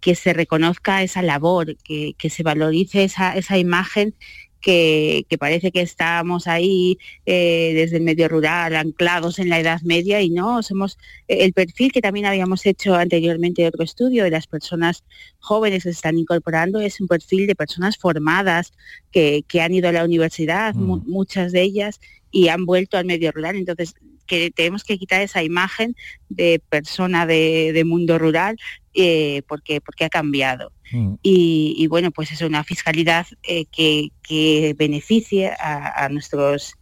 [0.00, 4.14] que se reconozca esa labor, que, se valorice esa, esa imagen
[4.60, 10.20] que, parece que estamos ahí eh, desde el medio rural, anclados en la Edad Media
[10.20, 10.98] y no, somos
[11.28, 15.04] eh, el perfil que también habíamos hecho anteriormente otro estudio de las personas
[15.38, 18.72] jóvenes que se están incorporando, es un perfil de personas formadas
[19.12, 21.10] que, han ido a la universidad, mm.
[21.10, 22.00] muchas de ellas,
[22.30, 23.56] y han vuelto al medio rural.
[23.56, 23.94] Entonces,
[24.28, 25.96] que tenemos que quitar esa imagen
[26.28, 28.56] de persona de, mundo rural
[28.94, 30.70] eh, porque, porque ha cambiado.
[30.92, 31.14] Mm.
[31.22, 36.74] Y, bueno, pues es una fiscalidad eh, que, beneficie a, nuestros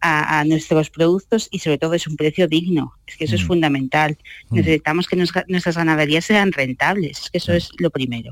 [0.00, 2.94] a, nuestros productos y sobre todo es un precio digno.
[3.06, 3.46] Es que eso es mm.
[3.46, 4.18] fundamental.
[4.48, 4.56] Mm.
[4.56, 7.20] Necesitamos que nuestras ganaderías sean rentables.
[7.20, 8.30] Es que eso es lo primero.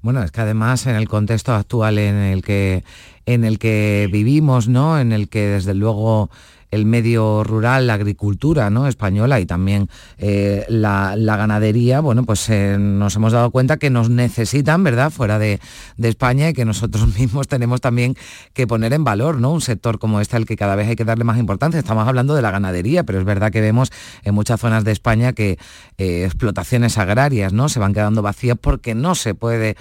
[0.00, 2.82] Bueno, es que además en el contexto actual en el que
[3.24, 4.98] en el que vivimos, ¿no?
[4.98, 6.28] En el que desde luego
[6.72, 8.88] el medio rural, la agricultura ¿no?
[8.88, 14.08] española y también eh, la, ganadería, bueno, pues eh, nos hemos dado cuenta que nos
[14.08, 15.60] necesitan, ¿verdad?, fuera de,
[16.02, 18.16] España y que nosotros mismos tenemos también
[18.54, 19.52] que poner en valor, ¿no?
[19.52, 21.78] Un sector como este al que cada vez hay que darle más importancia.
[21.78, 23.92] Estamos hablando de la ganadería, pero es verdad que vemos
[24.24, 25.58] en muchas zonas de España que
[25.98, 27.68] eh, explotaciones agrarias, ¿no?
[27.68, 29.76] Se van quedando vacías porque no se puede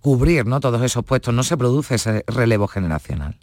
[0.00, 0.60] cubrir, ¿no?
[0.60, 3.36] Todos esos puestos, no se produce ese relevo generacional.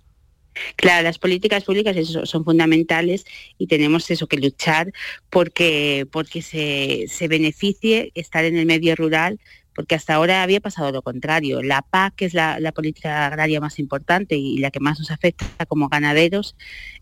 [0.75, 3.25] Claro, las políticas públicas son fundamentales
[3.57, 4.91] y tenemos eso que luchar
[5.29, 9.39] porque, porque se, beneficie estar en el medio rural,
[9.75, 11.61] porque hasta ahora había pasado lo contrario.
[11.61, 15.65] La PAC, que es la, política agraria más importante y la que más nos afecta
[15.67, 16.55] como ganaderos,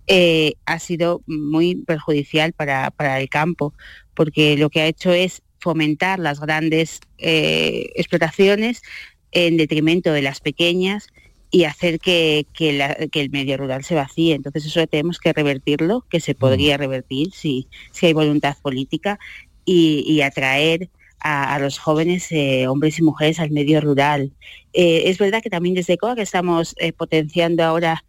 [0.05, 3.73] eh, ha sido muy perjudicial para, el campo,
[4.13, 8.83] porque lo que ha hecho es fomentar las grandes eh, explotaciones
[9.31, 11.09] en detrimento de las pequeñas
[11.49, 14.35] y hacer que, el medio rural se vacíe.
[14.35, 16.79] Entonces eso tenemos que revertirlo, que se podría mm.
[16.79, 19.19] revertir si, si hay voluntad política
[19.65, 20.89] y, atraer
[21.19, 24.31] a, los jóvenes eh, hombres y mujeres al medio rural.
[24.73, 28.03] Eh, es verdad que también desde COA que estamos eh, potenciando ahora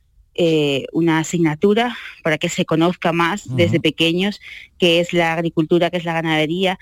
[0.92, 4.40] una asignatura para que se conozca más desde pequeños
[4.78, 6.78] qué es la agricultura, qué es la ganadería,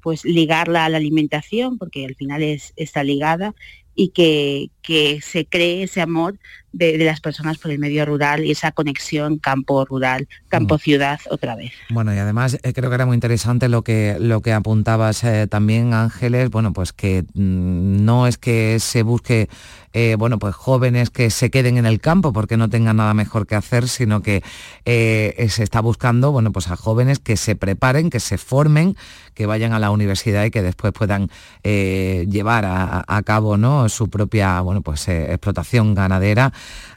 [0.00, 3.54] pues ligarla a la alimentación, porque al final es, está ligada,
[3.94, 6.36] y que, que se cree ese amor
[6.72, 11.72] de, las personas por el medio rural y esa conexión campo-rural, campo-ciudad otra vez.
[11.90, 15.46] Bueno, y además eh, creo que era muy interesante lo que, lo que apuntabas eh,
[15.46, 19.48] también, Ángeles, bueno, pues que mm, no es que se busque
[19.94, 23.46] eh, bueno, pues jóvenes que se queden en el campo porque no tengan nada mejor
[23.46, 24.42] que hacer, sino que
[24.86, 28.96] se está buscando, bueno, pues a jóvenes que se preparen, que se formen,
[29.34, 31.28] que vayan a la universidad y que después puedan
[31.62, 33.90] llevar a, a, cabo, ¿no?
[33.90, 36.52] Su propia, bueno, pues explotación ganadera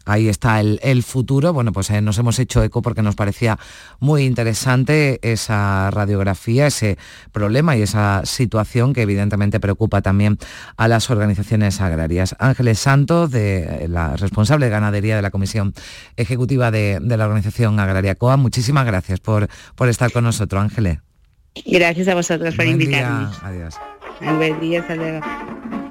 [0.06, 1.52] ahí está el, futuro.
[1.52, 3.58] Bueno, pues eh, nos hemos hecho eco porque nos parecía
[4.00, 6.98] muy interesante esa radiografía, ese
[7.32, 10.38] problema y esa situación que evidentemente preocupa también
[10.78, 12.36] a las organizaciones agrarias.
[12.40, 15.74] Ángeles Santos, de la responsable de ganadería de la Comisión
[16.16, 21.00] Ejecutiva de, la Organización Agraria COA, muchísimas gracias por, por estar con nosotros, Ángeles.
[21.66, 23.28] Gracias a vosotros por invitarme.
[23.42, 23.76] Adiós.
[24.38, 25.85] buen día, hasta luego.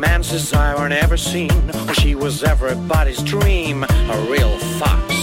[0.00, 1.50] Desire never seen.
[1.92, 5.14] She was everybody's dream, a real fox.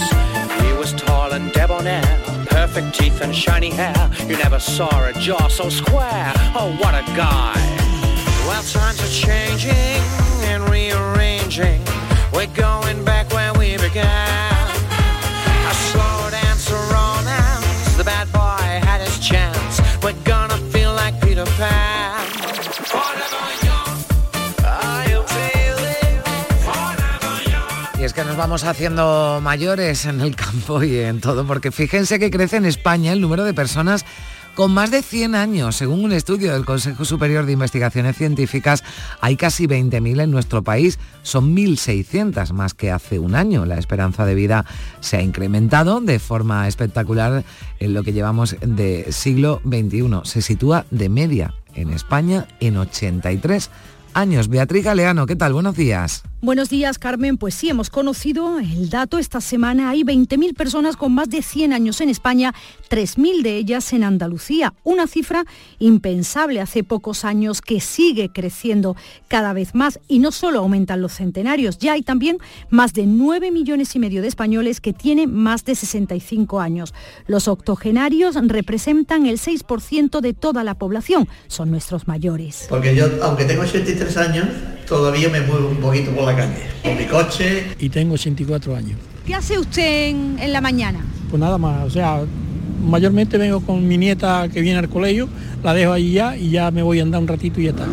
[0.62, 2.04] He was tall and debonair,
[2.46, 4.10] perfect teeth and shiny hair.
[4.28, 6.32] You never saw a jaw so square.
[6.54, 7.54] Oh, what a guy.
[8.46, 10.02] Well, times are changing
[10.50, 11.82] and rearranging.
[12.32, 14.70] We're going back where we began.
[15.70, 17.96] A slow dance romance.
[17.96, 19.69] The bad boy had his chance.
[28.24, 32.66] Nos vamos haciendo mayores en el campo y en todo, porque fíjense que crece en
[32.66, 34.04] España el número de personas
[34.54, 35.76] con más de 100 años.
[35.76, 38.84] Según un estudio del Consejo Superior de Investigaciones Científicas,
[39.20, 40.98] hay casi 20.000 en nuestro país.
[41.22, 43.64] Son 1.600 más que hace un año.
[43.64, 44.66] La esperanza de vida
[45.00, 47.44] se ha incrementado de forma espectacular
[47.78, 50.20] en lo que llevamos de siglo XXI.
[50.24, 53.70] Se sitúa de media en España en 83
[54.12, 54.48] años.
[54.48, 55.54] Beatriz Galeano, ¿qué tal?
[55.54, 56.24] Buenos días.
[56.42, 57.36] Buenos días, Carmen.
[57.36, 59.18] Pues sí, hemos conocido el dato.
[59.18, 62.54] Esta semana hay 20.000 personas con más de 100 años en España,
[62.88, 64.72] 3.000 de ellas en Andalucía.
[64.82, 65.44] Una cifra
[65.78, 68.96] impensable hace pocos años que sigue creciendo
[69.28, 70.00] cada vez más.
[70.08, 72.38] Y no solo aumentan los centenarios, ya hay también
[72.70, 76.94] más de 9 millones y medio de españoles que tienen más de 65 años.
[77.26, 81.28] Los octogenarios representan el 6% de toda la población.
[81.48, 82.64] Son nuestros mayores.
[82.70, 84.46] Porque yo, aunque tengo 83 años,
[84.90, 87.76] todavía me muevo un poquito por la calle, con mi coche.
[87.78, 88.98] Y tengo 84 años.
[89.24, 90.98] ¿Qué hace usted en, en la mañana?
[91.30, 92.22] Pues nada más, o sea,
[92.80, 95.28] mayormente vengo con mi nieta que viene al colegio,
[95.62, 97.86] la dejo ahí ya y ya me voy a andar un ratito y ya está.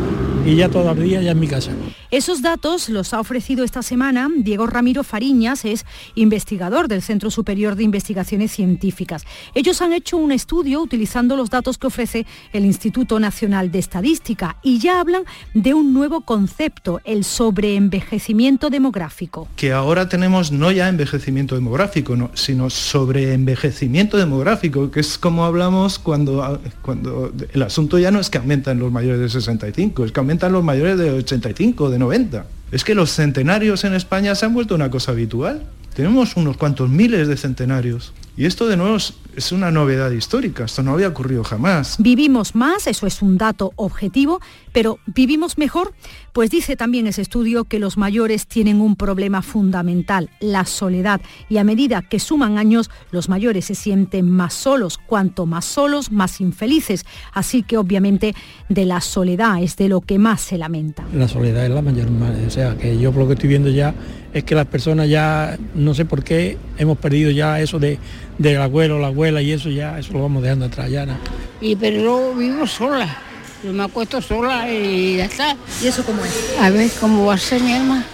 [0.46, 1.72] Y ya todo el día ya en mi casa.
[2.10, 5.86] Esos datos los ha ofrecido esta semana Diego Ramiro Fariñas, es
[6.16, 9.26] investigador del Centro Superior de Investigaciones Científicas.
[9.54, 14.56] Ellos han hecho un estudio utilizando los datos que ofrece el Instituto Nacional de Estadística
[14.64, 15.24] y ya hablan
[15.54, 19.50] de un nuevo concepto, el sobreenvejecimiento demográfico.
[19.58, 26.00] Que ahora tenemos no ya envejecimiento demográfico, no, sino sobreenvejecimiento demográfico, que es como hablamos
[26.00, 30.20] cuando, cuando el asunto ya no es que aumentan los mayores de 65, es que
[30.20, 32.46] aumentan los mayores de 85, de 90.
[32.72, 35.64] Es que los centenarios en España se han vuelto una cosa habitual.
[35.96, 38.14] Tenemos unos cuantos miles de centenarios.
[38.38, 41.96] Y esto de nuevo es una novedad histórica, esto no había ocurrido jamás.
[41.98, 44.40] Vivimos más, eso es un dato objetivo,
[44.74, 45.96] pero ¿vivimos mejor?
[46.34, 51.20] Pues dice también ese estudio que los mayores tienen un problema fundamental, la soledad,
[51.50, 56.12] y a medida que suman años, los mayores se sienten más solos, cuanto más solos,
[56.12, 57.08] más infelices.
[57.34, 58.36] Así que obviamente
[58.70, 61.04] de la soledad es de lo que más se lamenta.
[61.12, 62.08] La soledad es la mayor,
[62.46, 63.96] o sea, que yo por lo que estoy viendo ya
[64.34, 67.98] es que las personas ya, no sé por qué, hemos perdido ya eso de
[68.38, 71.06] del abuelo, la abuela y eso ya, eso lo vamos dejando atrás ya.
[71.06, 71.18] ¿no?
[71.62, 73.18] Y pero yo vivo sola,
[73.64, 75.56] yo me acuesto sola y ya está.
[75.82, 76.56] ¿Y eso cómo es?
[76.60, 78.06] A ver cómo va a ser mi hermana.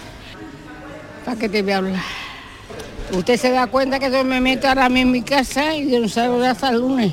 [1.24, 2.02] ¿Para qué te voy a hablar?
[3.12, 6.00] Usted se da cuenta que yo me meto ahora mismo en mi casa y yo
[6.00, 7.12] no salgo hasta el lunes.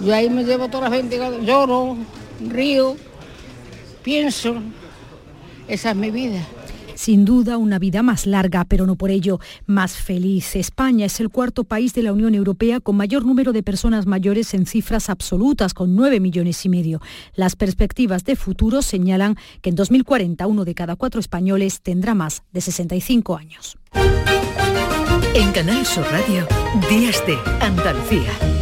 [0.00, 1.96] Yo ahí me llevo todas las 24, lloro,
[2.48, 2.96] río,
[4.02, 4.56] pienso.
[5.68, 6.40] Esa es mi vida.
[7.02, 10.54] Sin duda una vida más larga, pero no por ello más feliz.
[10.54, 14.54] España es el cuarto país de la Unión Europea con mayor número de personas mayores
[14.54, 17.00] en cifras absolutas, con 9 millones y medio.
[17.34, 22.44] Las perspectivas de futuro señalan que en 2040 uno de cada cuatro españoles tendrá más
[22.52, 23.76] de 65 años.
[25.34, 26.46] En Canal Sur Radio,
[26.88, 28.61] Días de Andalucía.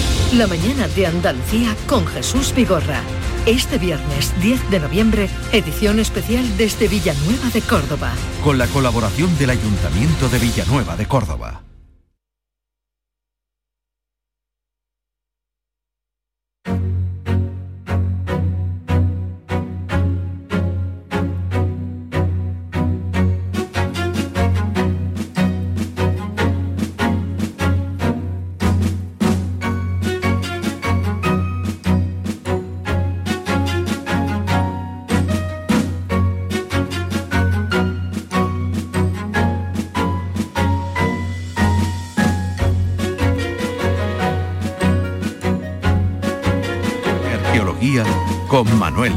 [0.37, 3.01] La mañana de Andalucía con Jesús Vigorra.
[3.45, 8.13] Este viernes 10 de noviembre, edición especial desde Villanueva de Córdoba.
[8.41, 11.63] Con la colaboración del Ayuntamiento de Villanueva de Córdoba.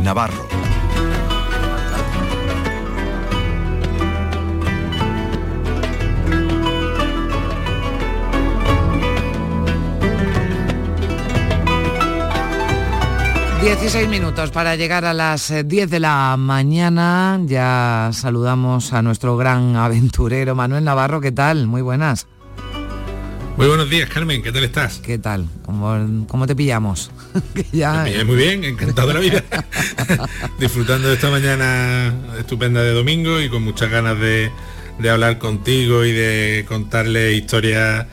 [0.05, 0.47] Navarro.
[13.63, 17.41] Dieciséis minutos para llegar a las eh, 10 de la mañana.
[17.47, 21.23] Ya saludamos a nuestro gran aventurero Manuel Navarro.
[21.23, 21.67] ¿Qué tal?
[21.67, 22.27] Muy buenas.
[23.57, 24.99] Muy buenos días, Carmen, ¿qué tal estás?
[24.99, 25.49] ¿Qué tal?
[25.65, 27.11] ¿Cómo, cómo te pillamos?
[27.55, 29.45] Que ya- muy bien, encantado de la vida.
[30.61, 34.51] Disfrutando de esta mañana estupenda de domingo y con muchas ganas de,
[34.99, 38.07] de hablar contigo y de contarle historias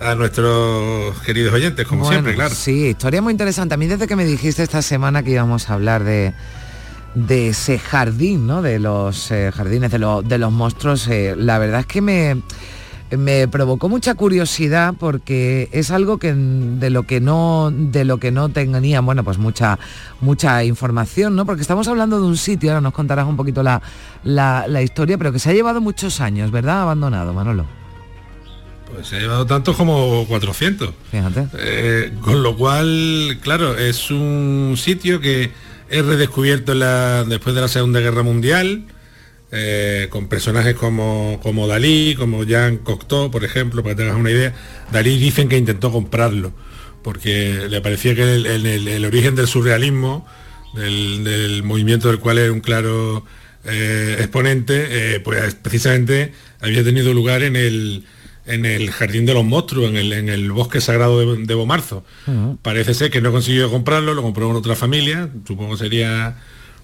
[0.00, 2.54] a nuestros queridos oyentes, como Bueno, siempre, claro.
[2.54, 3.74] Sí, historia muy interesante.
[3.74, 6.34] A mí desde que me dijiste esta semana que íbamos a hablar de,
[7.14, 8.60] de ese jardín, ¿no?
[8.60, 11.08] De los eh, jardines de, de, los monstruos.
[11.08, 12.42] Eh, la verdad es que me,
[13.10, 18.32] me provocó mucha curiosidad porque es algo que de lo que no de lo que
[18.32, 19.78] no tenía bueno pues mucha
[20.20, 23.80] mucha información no porque estamos hablando de un sitio ahora nos contarás un poquito la,
[24.24, 27.66] la, historia pero que se ha llevado muchos años verdad abandonado Manolo.
[28.92, 31.46] Pues se ha llevado tantos como 400 fíjate.
[31.58, 35.52] Eh, con lo cual claro es un sitio que
[35.88, 38.84] es redescubierto la, después de la segunda guerra mundial
[39.52, 44.30] eh, con personajes como, como Dalí, como Jean Cocteau, por ejemplo, para que tengas una
[44.30, 44.52] idea.
[44.90, 46.52] Dalí dicen que intentó comprarlo,
[47.02, 50.26] porque le parecía que el, origen del surrealismo,
[50.74, 53.24] del, movimiento del cual era un claro
[53.64, 58.04] eh, exponente, eh, pues precisamente había tenido lugar en el,
[58.46, 62.04] en el Jardín de los Monstruos, en el, en el bosque sagrado de, Bomarzo.
[62.62, 66.36] Parece ser que no consiguió comprarlo, lo compró en otra familia, supongo sería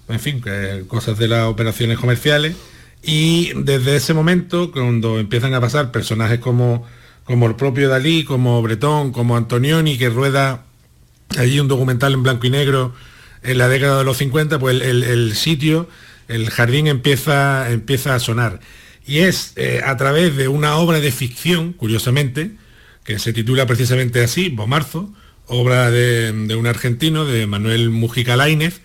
[0.09, 0.43] en fin,
[0.87, 2.55] cosas de las operaciones comerciales.
[3.01, 6.85] Y desde ese momento, cuando empiezan a pasar personajes como,
[7.25, 10.65] como el propio Dalí, como Bretón, como Antonioni, que rueda
[11.37, 12.93] allí un documental en blanco y negro
[13.43, 15.89] en la década de los 50, pues el, sitio,
[16.27, 18.61] el jardín empieza, empieza a sonar.
[19.05, 22.51] Y es eh, a través de una obra de ficción, curiosamente,
[23.03, 25.13] que se titula precisamente así, Bomarzo,
[25.47, 28.79] obra de, un argentino, de Manuel Mujica Lainez,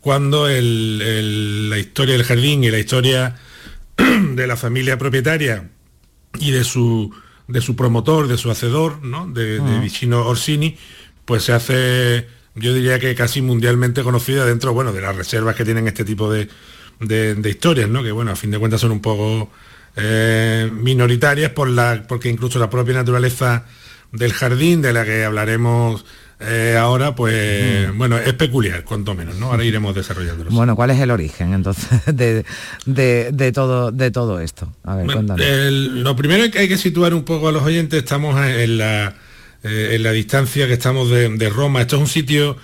[0.00, 3.36] cuando la historia del jardín y la historia
[3.96, 5.68] de la familia propietaria
[6.38, 7.12] y de su,
[7.48, 9.28] de su promotor, de su hacedor, ¿no?
[9.28, 10.76] de, Vicino Orsini,
[11.24, 15.64] pues se hace, yo diría que casi mundialmente conocida dentro bueno, de las reservas que
[15.64, 16.48] tienen este tipo de,
[17.44, 18.02] historias, ¿no?
[18.02, 19.50] que bueno, a fin de cuentas son un poco
[19.96, 23.64] eh, minoritarias por la, porque incluso la propia naturaleza
[24.12, 26.04] del jardín, de la que hablaremos
[26.40, 29.46] eh, ahora, pues bueno, es peculiar, cuanto menos, ¿no?
[29.46, 30.50] Ahora iremos desarrollándolo.
[30.50, 34.72] Bueno, ¿cuál es el origen entonces de, todo, de todo esto?
[34.84, 38.78] A ver, lo primero que hay que situar un poco a los oyentes, estamos en
[38.78, 39.16] la,
[39.64, 41.80] eh, en la distancia que estamos de, Roma.
[41.80, 42.56] Esto es un sitio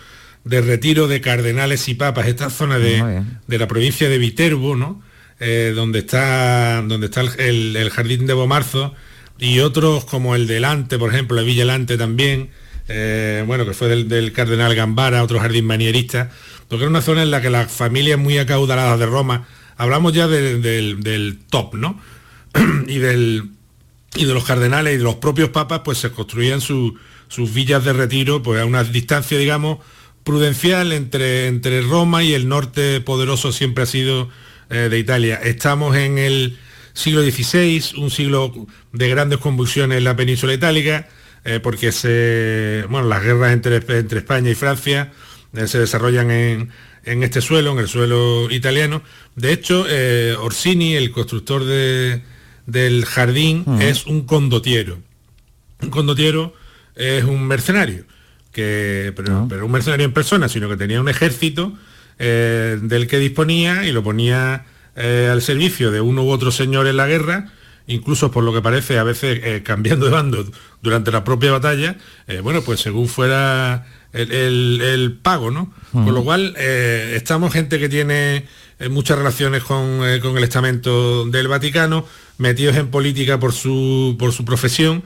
[0.45, 5.03] de retiro de cardenales y papas, esta zona de, la provincia de Viterbo, ¿no?
[5.41, 8.95] Eh, donde está, donde está el, el, jardín de Bomarzo
[9.37, 12.51] y otros como el delante, por ejemplo, la Villa Lante también
[12.89, 16.31] eh, bueno, que fue del, cardenal Gambara, otro jardín manierista,
[16.69, 20.29] porque era una zona en la que las familias muy acaudaladas de Roma, hablamos ya
[20.29, 22.01] del, top, ¿no?
[22.87, 23.51] y, del,
[24.15, 26.95] de los cardenales y de los propios papas, pues se construían sus
[27.55, 29.79] villas de retiro, pues a una distancia, digamos,
[30.25, 34.31] prudencial entre, entre Roma y el norte poderoso siempre ha sido
[34.71, 35.39] eh, de Italia.
[35.43, 36.59] Estamos en el
[36.95, 41.09] siglo XVI, un siglo de grandes convulsiones en la península itálica,
[41.45, 45.13] eh, porque se, bueno, las guerras entre, entre España y Francia
[45.53, 46.71] eh, se desarrollan en,
[47.05, 49.03] este suelo, en el suelo italiano.
[49.37, 54.99] De hecho, eh, Orsini, el constructor del jardín, es un condotiero.
[55.83, 56.55] Un condotiero
[56.95, 58.07] es un mercenario,
[58.51, 61.75] que, pero, pero, un mercenario en persona, sino que tenía un ejército
[62.17, 64.65] del que disponía y lo ponía
[64.97, 67.53] al servicio de uno u otro señor en la guerra
[67.87, 70.47] incluso por lo que parece a veces eh, cambiando de bando
[70.83, 75.73] durante la propia batalla, eh, bueno, pues según fuera el, pago, ¿no?
[75.93, 78.47] Con lo cual, eh, estamos gente que tiene
[78.91, 82.07] muchas relaciones con, el estamento del Vaticano,
[82.39, 85.05] metidos en política por su, por su profesión,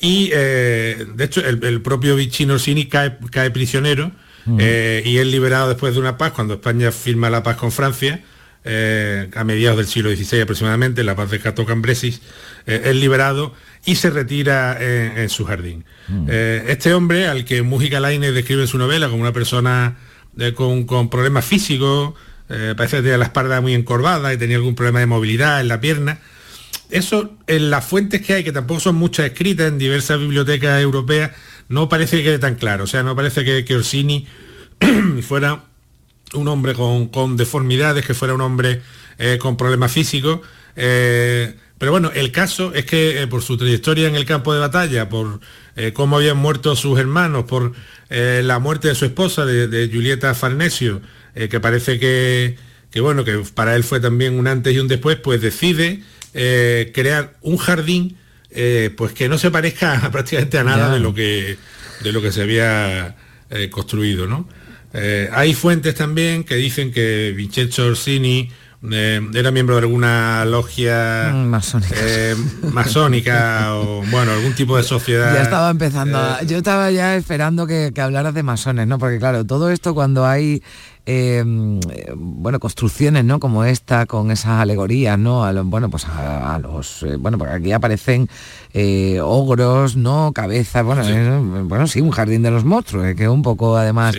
[0.00, 4.12] y de hecho el, propio Vicino Orsini cae, cae prisionero
[4.46, 8.22] y es liberado después de una paz, cuando España firma la paz con Francia,
[8.64, 12.20] eh, a mediados del siglo XVI aproximadamente, la paz de Cato Cambresis,
[12.66, 13.54] eh, es liberado
[13.84, 15.84] y se retira en, su jardín.
[16.06, 16.26] Mm.
[16.28, 19.96] Eh, este hombre, al que Mujica Lainez describe en su novela como una persona
[20.54, 22.14] con, problemas físicos,
[22.48, 25.80] parece que tenía la espalda muy encorvada y tenía algún problema de movilidad en la
[25.80, 26.20] pierna,
[26.90, 31.32] eso en las fuentes que hay, que tampoco son muchas escritas en diversas bibliotecas europeas,
[31.68, 32.84] no parece que quede tan claro.
[32.84, 34.26] O sea, no parece que, que Orsini
[35.22, 35.64] fuera
[36.34, 38.82] un hombre con, deformidades, que fuera un hombre
[39.18, 40.40] eh, con problemas físicos.
[40.76, 44.60] Eh, pero bueno, el caso es que eh, por su trayectoria en el campo de
[44.60, 45.40] batalla, por
[45.94, 47.72] cómo habían muerto sus hermanos, por
[48.10, 51.00] la muerte de su esposa, de, Julieta Farnesio,
[51.34, 52.58] que parece que,
[53.00, 56.02] bueno, que para él fue también un antes y un después, pues decide
[56.32, 58.18] crear un jardín
[58.96, 61.56] pues que no se parezca prácticamente a nada de lo que
[62.04, 63.16] de lo que se había
[63.70, 64.46] construido, ¿no?
[64.94, 68.50] Eh, hay fuentes también que dicen que Vincenzo Orsini
[68.90, 72.34] eh, era miembro de alguna logia mm, masónica, eh,
[72.72, 75.32] masónica o bueno, algún tipo de sociedad.
[75.34, 78.98] Ya estaba empezando, yo estaba ya esperando que, hablaras de masones, ¿no?
[78.98, 80.62] Porque claro, todo esto cuando hay
[81.04, 81.42] eh,
[82.14, 83.40] bueno, construcciones, ¿no?
[83.40, 85.44] Como esta, con esas alegorías, ¿no?
[85.44, 88.28] A los, bueno, pues a, los, eh, bueno, porque aquí aparecen
[88.72, 90.32] eh, ogros, ¿no?
[90.32, 91.12] Cabezas, bueno, sí.
[91.64, 94.16] bueno, sí, un jardín de los monstruos, que un poco además,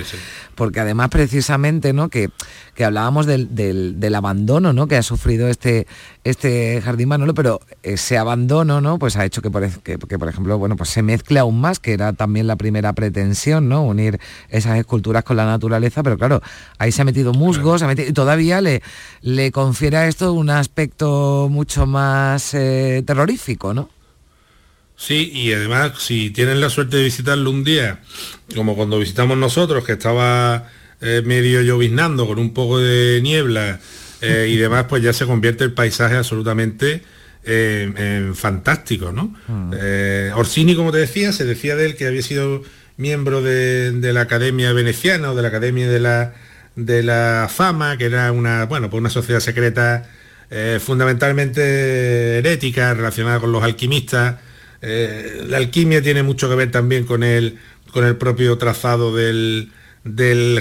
[0.55, 2.09] porque además precisamente, ¿no?
[2.09, 2.29] Que,
[2.75, 4.88] que hablábamos del, del, abandono, ¿no?
[4.88, 5.88] Que ha sufrido este,
[6.23, 8.97] este jardín Manolo, pero ese abandono, ¿no?
[8.97, 11.93] Pues ha hecho que por, que, por ejemplo, bueno, pues se mezcle aún más, que
[11.93, 13.84] era también la primera pretensión, ¿no?
[13.84, 14.19] Unir
[14.49, 16.41] esas esculturas con la naturaleza, pero claro,
[16.78, 18.82] ahí se ha metido musgos, ha metido, y todavía le,
[19.21, 23.89] le confiere a esto un aspecto mucho más eh, terrorífico, ¿no?
[24.95, 27.99] Sí, y además si tienen la suerte de visitarlo un día,
[28.55, 30.69] como cuando visitamos nosotros, que estaba
[31.01, 33.80] eh, medio lloviznando con un poco de niebla
[34.21, 37.03] eh, y demás, pues ya se convierte el paisaje absolutamente
[37.45, 39.36] en fantástico, ¿no?
[39.49, 39.74] Mm.
[40.38, 42.63] Orsini, como te decía, se decía de él que había sido
[42.95, 46.34] miembro de, de la Academia Veneciana o de la Academia de la
[46.76, 50.09] de la fama, que era una, bueno, pues una sociedad secreta
[50.49, 54.36] eh, fundamentalmente herética, relacionada con los alquimistas.
[54.82, 57.57] Eh, la alquimia tiene mucho que ver también con el,
[57.91, 59.71] con el propio trazado del,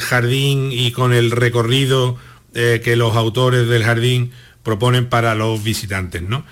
[0.00, 2.16] jardín y con el recorrido
[2.54, 4.30] eh, que los autores del jardín
[4.62, 6.22] proponen para los visitantes.
[6.22, 6.44] ¿no?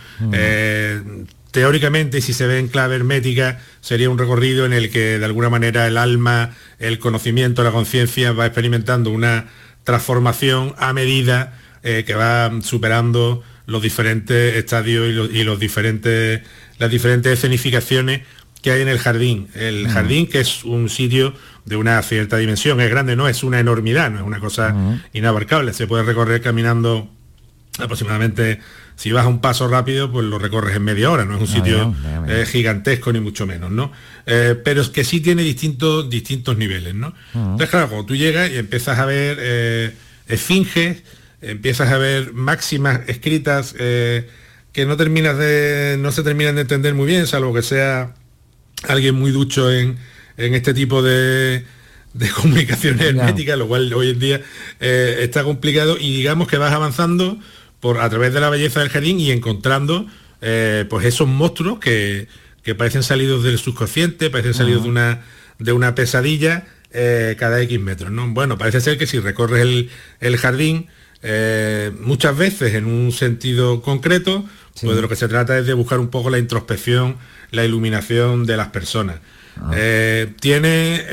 [1.51, 5.51] Teóricamente, si se ve en clave hermética, sería un recorrido en el que de alguna
[5.51, 9.47] manera el alma, el conocimiento, la conciencia va experimentando una
[9.85, 16.43] transformación a medida eh, que va superando los diferentes estadios y, los, diferentes,
[16.79, 18.23] las diferentes escenificaciones
[18.63, 19.49] que hay en el jardín.
[19.55, 21.35] El jardín, que es un sitio
[21.65, 24.75] de una cierta dimensión, es grande, no es una enormidad, no es una cosa
[25.13, 27.09] inabarcable, se puede recorrer caminando
[27.79, 28.61] aproximadamente
[29.01, 31.47] si vas a un paso rápido, pues lo recorres en media hora, no es un
[31.47, 31.95] sitio
[32.29, 33.91] eh, gigantesco ni mucho menos, ¿no?
[34.27, 37.15] Eh, pero es que sí tiene distintos, distintos niveles, ¿no?
[37.33, 39.95] Entonces, claro, cuando tú llegas y empiezas a ver eh,
[40.29, 41.03] esfinges,
[41.41, 45.97] empiezas a ver máximas escritas que no terminas de.
[45.99, 48.15] no se terminan de entender muy bien, salvo que sea
[48.87, 49.97] alguien muy ducho en,
[50.37, 51.65] este tipo de
[52.13, 54.41] de comunicación hermética, lo cual hoy en día
[54.79, 57.39] está complicado y digamos que vas avanzando
[57.81, 60.07] por, a través de la belleza del jardín y encontrando
[60.43, 62.29] eh, pues esos monstruos que,
[62.79, 65.23] parecen salidos del subconsciente, parecen salidos de, una,
[65.59, 68.13] de una pesadilla eh, cada X metros.
[68.13, 68.29] ¿no?
[68.29, 69.89] Bueno, parece ser que si recorres
[70.21, 70.87] el, jardín
[71.23, 74.45] eh, muchas veces en un sentido concreto,
[74.81, 77.17] pues de lo que se trata es de buscar un poco la introspección,
[77.51, 79.17] la iluminación de las personas.
[79.63, 79.75] Ah.
[80.41, 81.05] tiene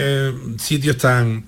[0.59, 1.45] sitios tan,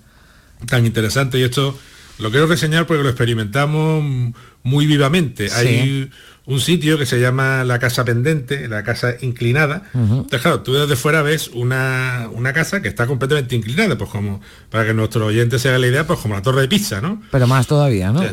[0.66, 1.78] tan interesantes y esto
[2.18, 4.34] lo quiero reseñar porque lo experimentamos
[4.64, 5.50] muy vivamente.
[5.54, 6.10] Hay
[6.50, 9.84] un sitio que se llama la casa pendente, la casa inclinada.
[9.94, 14.42] Entonces, claro, tú desde fuera ves una, casa que está completamente inclinada, pues como,
[14.72, 17.22] para que nuestro oyente se haga la idea, pues como la torre de pizza, ¿no?
[17.30, 18.24] Pero más todavía, ¿no?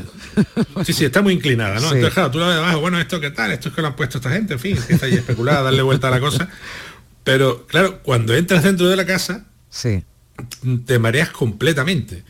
[0.84, 1.88] Sí, sí, está muy inclinada, ¿no?
[1.88, 3.52] Entonces, claro, tú la ves abajo, bueno, ¿esto qué tal?
[3.52, 6.08] Esto es que lo han puesto esta gente, en fin, está ahí especulada, darle vuelta
[6.08, 6.48] a la cosa.
[7.22, 10.04] Pero, claro, cuando entras dentro de la casa, sí.
[10.86, 12.24] te mareas completamente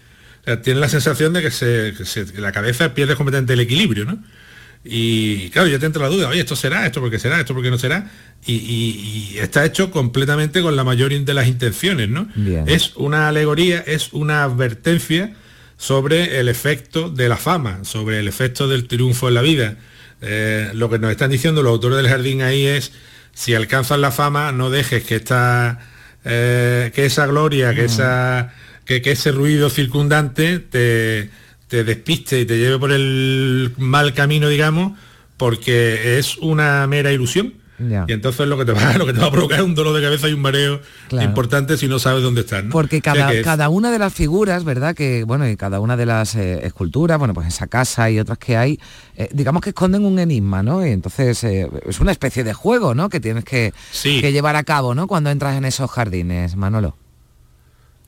[0.63, 1.95] tiene la sensación de que, se,
[2.37, 4.23] la cabeza pierde completamente el equilibrio, ¿no?
[4.85, 7.71] Y claro, ya te entra la duda, oye, esto será, esto porque será, esto porque
[7.71, 8.09] no será.
[8.47, 12.29] Y, está hecho completamente con la mayor de las intenciones, ¿no?
[12.67, 15.35] Es una alegoría, es una advertencia
[15.77, 19.77] sobre el efecto de la fama, sobre el efecto del triunfo en la vida.
[20.23, 22.93] Eh, lo que nos están diciendo los autores del jardín ahí es,
[23.35, 25.81] si alcanzas la fama, no dejes que esta,
[26.25, 27.87] eh, que esa gloria, que mm.
[27.87, 28.55] esa
[28.87, 31.31] que, ese ruido circundante te,
[31.69, 34.99] despiste y te lleve por el mal camino, digamos,
[35.37, 37.55] porque es una mera ilusión.
[37.79, 39.95] Y entonces lo que, te va, lo que te va a provocar es un dolor
[39.95, 40.81] de cabeza y un mareo
[41.11, 42.65] importante si no sabes dónde estás.
[42.71, 44.95] Porque cada, cada una de las figuras, ¿verdad?
[44.95, 48.39] Que, bueno, y cada una de las eh, esculturas, bueno, pues esa casa y otras
[48.39, 48.81] que hay,
[49.17, 50.87] eh, digamos que esconden un enigma, ¿no?
[50.87, 53.11] Y entonces eh, es una especie de juego, ¿no?
[53.11, 55.07] Que tienes que, que llevar a cabo, ¿no?
[55.07, 56.97] Cuando entras en esos jardines, Manolo.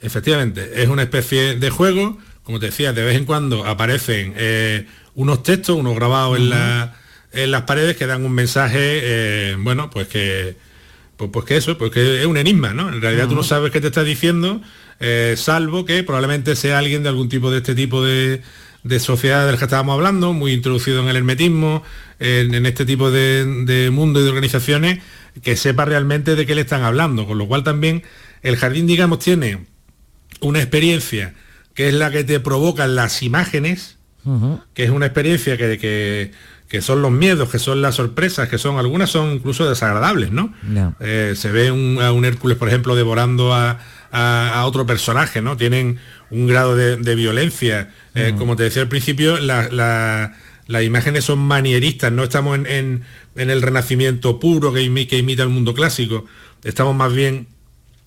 [0.01, 4.87] Efectivamente, es una especie de juego, como te decía, de vez en cuando aparecen eh,
[5.15, 6.53] unos textos, unos grabados en,
[7.33, 10.57] en, las paredes que dan un mensaje, eh, bueno, pues que,
[11.17, 12.89] pues, pues, que eso, pues que es un enigma, ¿no?
[12.89, 14.63] En realidad tú no sabes qué te está diciendo,
[15.01, 18.43] eh, salvo que probablemente sea alguien de algún tipo de este tipo de,
[18.85, 21.83] de sociedad del que estábamos hablando, muy introducido en el hermetismo,
[22.21, 25.01] en, este tipo de, de mundo y de organizaciones,
[25.43, 28.05] que sepa realmente de qué le están hablando, con lo cual también
[28.43, 29.67] el jardín, digamos, tiene
[30.41, 31.35] una experiencia
[31.75, 33.99] que es la que te provocan las imágenes,
[34.75, 36.33] que es una experiencia que,
[36.69, 40.53] que, son los miedos, que son las sorpresas, que son algunas son incluso desagradables, ¿no?
[40.99, 43.79] Eh, se ve un, a un Hércules, por ejemplo, devorando a,
[44.11, 45.57] a, otro personaje, ¿no?
[45.57, 45.99] Tienen
[46.31, 47.91] un grado de, violencia.
[48.17, 53.05] Eh, como te decía al principio, las imágenes son manieristas, no estamos en,
[53.37, 56.27] el renacimiento puro que, que imita el mundo clásico,
[56.65, 57.47] estamos más bien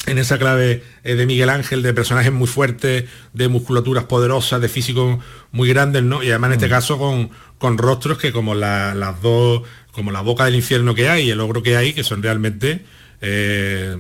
[0.07, 4.69] en esa clave eh, de Miguel Ángel, de personajes muy fuertes, de musculaturas poderosas, de
[4.69, 5.19] físicos
[5.51, 6.23] muy grandes, ¿no?
[6.23, 6.71] Y además en este mm.
[6.71, 11.27] caso con, con rostros que como las dos, como la boca del infierno que hay
[11.27, 12.83] y el ogro que hay, que son realmente
[13.21, 13.95] eh,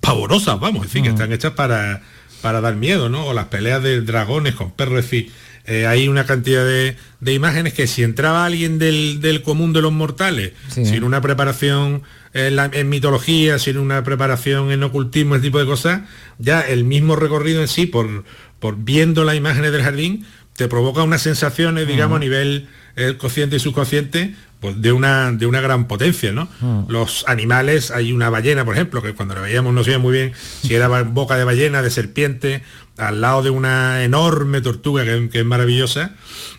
[0.00, 1.14] pavorosas, vamos, es decir, que mm.
[1.14, 2.02] están hechas para,
[2.42, 3.26] para dar miedo, ¿no?
[3.26, 5.32] O las peleas de dragones con perros, es decir,
[5.66, 6.96] eh, hay una cantidad de,
[7.32, 12.02] imágenes que si entraba alguien del, común de los mortales, sin una preparación
[12.34, 16.02] en, mitología, sin una preparación en ocultismo, ese tipo de cosas,
[16.38, 18.24] ya el mismo recorrido en sí, por,
[18.58, 23.56] por viendo las imágenes del jardín, te provoca unas sensaciones, digamos, a nivel el consciente
[23.56, 26.48] y subconsciente, pues de una, de una gran potencia, ¿no?
[26.88, 30.32] Los animales, hay una ballena, por ejemplo, que cuando la veíamos no sabía muy bien
[30.62, 32.62] si era boca de ballena, de serpiente,
[32.96, 36.12] al lado de una enorme tortuga que, es maravillosa,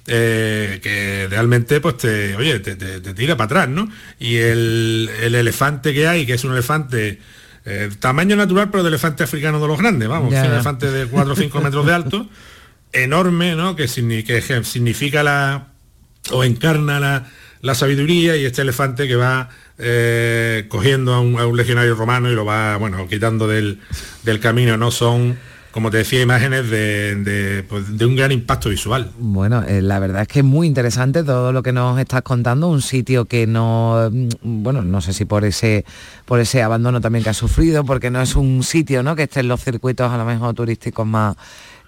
[0.06, 2.76] eh, que realmente pues te, oye, te,
[3.14, 3.90] tira para atrás, ¿no?
[4.20, 7.20] Y el, elefante que hay, que es un elefante
[7.66, 11.34] eh, tamaño natural, pero de elefante africano de los grandes, vamos, un elefante de 4
[11.34, 12.30] o 5 metros de alto,
[12.92, 13.76] enorme, ¿no?
[13.76, 15.68] Que, significa la,
[16.32, 17.00] o encarna
[17.62, 22.46] la, sabiduría y este elefante que va eh, cogiendo a un, legionario romano y lo
[22.46, 23.80] va, bueno, quitando del,
[24.24, 24.92] del camino, ¿no?
[24.92, 25.38] Son
[25.76, 26.62] como te decía, imágenes
[27.68, 29.12] pues, de, un gran impacto visual.
[29.20, 32.70] Bueno, eh, la verdad es que es muy interesante todo lo que nos estás contando,
[32.70, 35.84] un sitio que no, mm, bueno, no sé si por ese,
[36.24, 39.18] por ese abandono también que ha sufrido, porque no es un sitio ¿no?
[39.18, 41.36] que esté en los circuitos a lo mejor turísticos más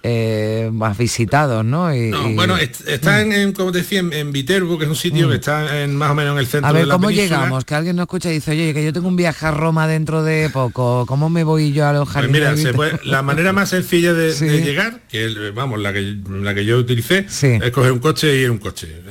[0.04, 1.94] eh, más visitados, ¿no?
[1.94, 5.38] Y, bueno, está en, como te decía, en, Viterbo, que es un sitio que mm.
[5.38, 7.66] está en, más o menos en el centro a ver, de la ¿cómo llegamos?
[7.66, 10.24] Que alguien nos escucha y dice, oye, que yo tengo un viaje a Roma dentro
[10.24, 12.74] de poco, ¿cómo me voy yo a los pues jardines?
[12.74, 14.34] mira, la manera más sencilla de,
[14.64, 18.52] llegar, que vamos, la que, la que yo utilicé, es coger un coche y ir
[18.52, 19.02] un coche.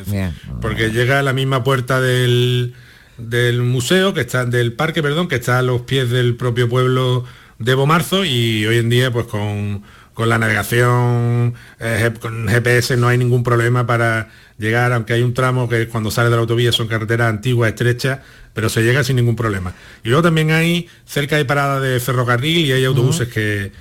[0.61, 2.75] porque llega a la misma puerta del,
[3.19, 7.25] del museo, que está, del parque, perdón, que está a los pies del propio pueblo
[7.59, 9.83] de Bomarzo y hoy en día pues con
[10.17, 15.35] con la navegación eh, con GPS no hay ningún problema para llegar, aunque hay un
[15.35, 18.21] tramo que cuando sale de la autovía son carreteras antiguas, estrechas,
[18.55, 19.75] pero se llega sin ningún problema.
[20.03, 23.73] Y luego también hay, cerca hay paradas de ferrocarril y hay autobuses que,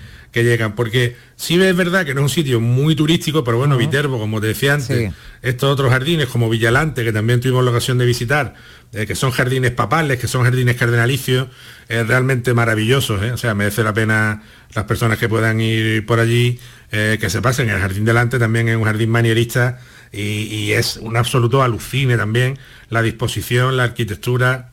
[0.44, 4.20] llegan, porque sí es verdad que no es un sitio muy turístico, pero bueno, Viterbo,
[4.20, 8.06] como te decía antes, estos otros jardines como Villalante, que también tuvimos la ocasión de
[8.06, 8.56] visitar,
[8.94, 11.48] eh, que son jardines papales, que son jardines cardenalicios,
[11.88, 13.32] realmente maravillosos, ¿eh?
[13.32, 14.42] o sea, merece la pena
[14.76, 16.60] las personas que puedan ir por allí,
[16.92, 17.70] eh, que se pasen.
[17.70, 19.80] El jardín delante también es un jardín manierista
[20.12, 22.60] y, es un absoluto alucine también
[22.90, 24.72] la disposición, la arquitectura,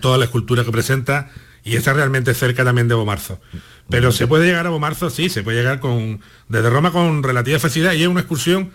[0.00, 1.30] toda la escultura que presenta
[1.64, 3.40] y está realmente cerca también de Bomarzo.
[3.88, 7.58] Pero se puede llegar a Bomarzo, sí, se puede llegar con desde Roma con relativa
[7.58, 8.72] facilidad y es una excursión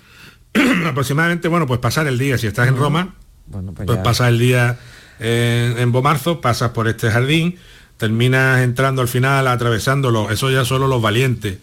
[0.85, 3.15] aproximadamente, bueno, pues pasar el día, si estás en Roma,
[3.47, 4.77] bueno, pues, pues pasas el día
[5.19, 7.57] en, Bomarzo, pasas por este jardín,
[7.97, 11.57] terminas entrando al final atravesándolo, eso ya solo los valientes,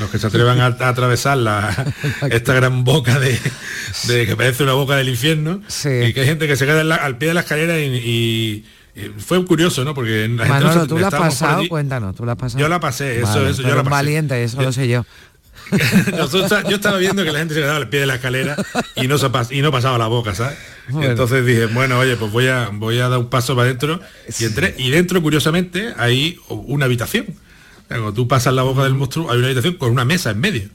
[0.00, 1.92] los que se atrevan a, atravesar la,
[2.30, 3.38] esta gran boca de,
[4.06, 7.28] que parece una boca del infierno, y que hay gente que se queda al pie
[7.28, 8.64] de la escalera y,
[9.18, 9.94] fue curioso, ¿no?
[9.94, 12.60] Porque la Manolo, tú la has pasado, cuéntanos, tú la has pasado.
[12.60, 13.90] Yo la pasé, eso, eso, yo la pasé.
[13.90, 15.04] valiente, eso lo sé yo.
[16.68, 18.56] yo estaba viendo que la gente se quedaba al pie de la escalera
[18.96, 19.16] y no,
[19.50, 20.58] y no pasaba la boca, ¿sabes?
[20.88, 24.00] Entonces dije, bueno, oye, pues voy a, voy a dar un paso para adentro
[24.38, 24.74] y entré.
[24.78, 27.26] Y dentro, curiosamente, hay una habitación.
[27.88, 30.68] Cuando tú pasas la boca del monstruo, hay una habitación con una mesa en medio,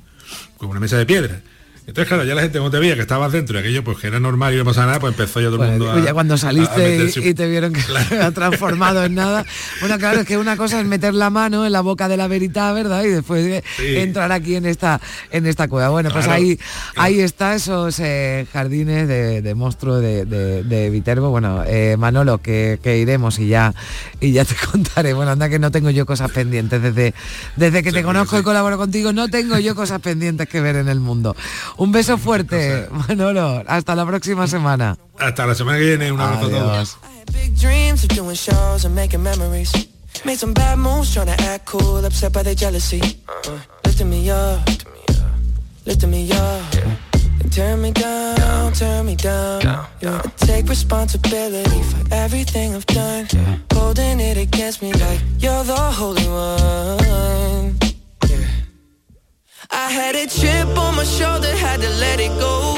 [0.57, 1.41] con una mesa de piedra.
[1.89, 4.07] Entonces, claro, ya la gente como te veía que estabas dentro y aquello pues que
[4.07, 6.37] era normal y no pasaba nada, pues empezó ya todo el mundo a, Ya cuando
[6.37, 9.43] saliste y, te vieron que se ha transformado en nada.
[9.79, 12.27] Bueno, claro, es que una cosa es meter la mano en la boca de la
[12.27, 13.03] veridad, ¿verdad?
[13.03, 15.89] Y después entrar aquí en esta en esta cueva.
[15.89, 16.59] Bueno, pues ahí
[16.95, 21.31] ahí está esos eh, jardines de, de monstruo de, de, Viterbo.
[21.31, 23.73] Bueno, eh, Manolo, que, iremos y ya
[24.19, 25.13] y ya te contaré.
[25.13, 26.81] Bueno, anda que no tengo yo cosas pendientes.
[26.81, 27.15] Desde,
[27.55, 30.87] desde que te conozco y colaboro contigo, no tengo yo cosas pendientes que ver en
[30.87, 31.35] el mundo.
[31.79, 33.63] Un beso fuerte, Manolo.
[33.65, 34.97] Hasta la próxima semana.
[35.17, 36.11] Hasta la semana que viene.
[36.11, 36.97] Un abrazo a todos.
[40.25, 42.99] Made some bad moves trying to act cool, upset by the jealousy.
[43.29, 44.59] Uh, lifting me up,
[45.85, 46.61] lifting me up.
[47.51, 49.61] Turn me down, turn me down.
[49.61, 50.21] down, down.
[50.25, 53.27] I take responsibility for everything I've done.
[53.31, 53.57] Yeah.
[53.73, 57.88] Holding it against me like you're the holy one.
[59.71, 62.75] I had a chip on my shoulder, had to let it go.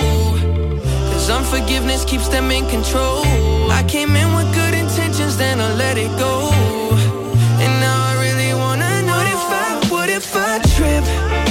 [1.11, 3.23] Cause unforgiveness keeps them in control.
[3.71, 6.51] I came in with good intentions, then I let it go.
[7.63, 11.50] And now I really wanna know what if I, what if I trip?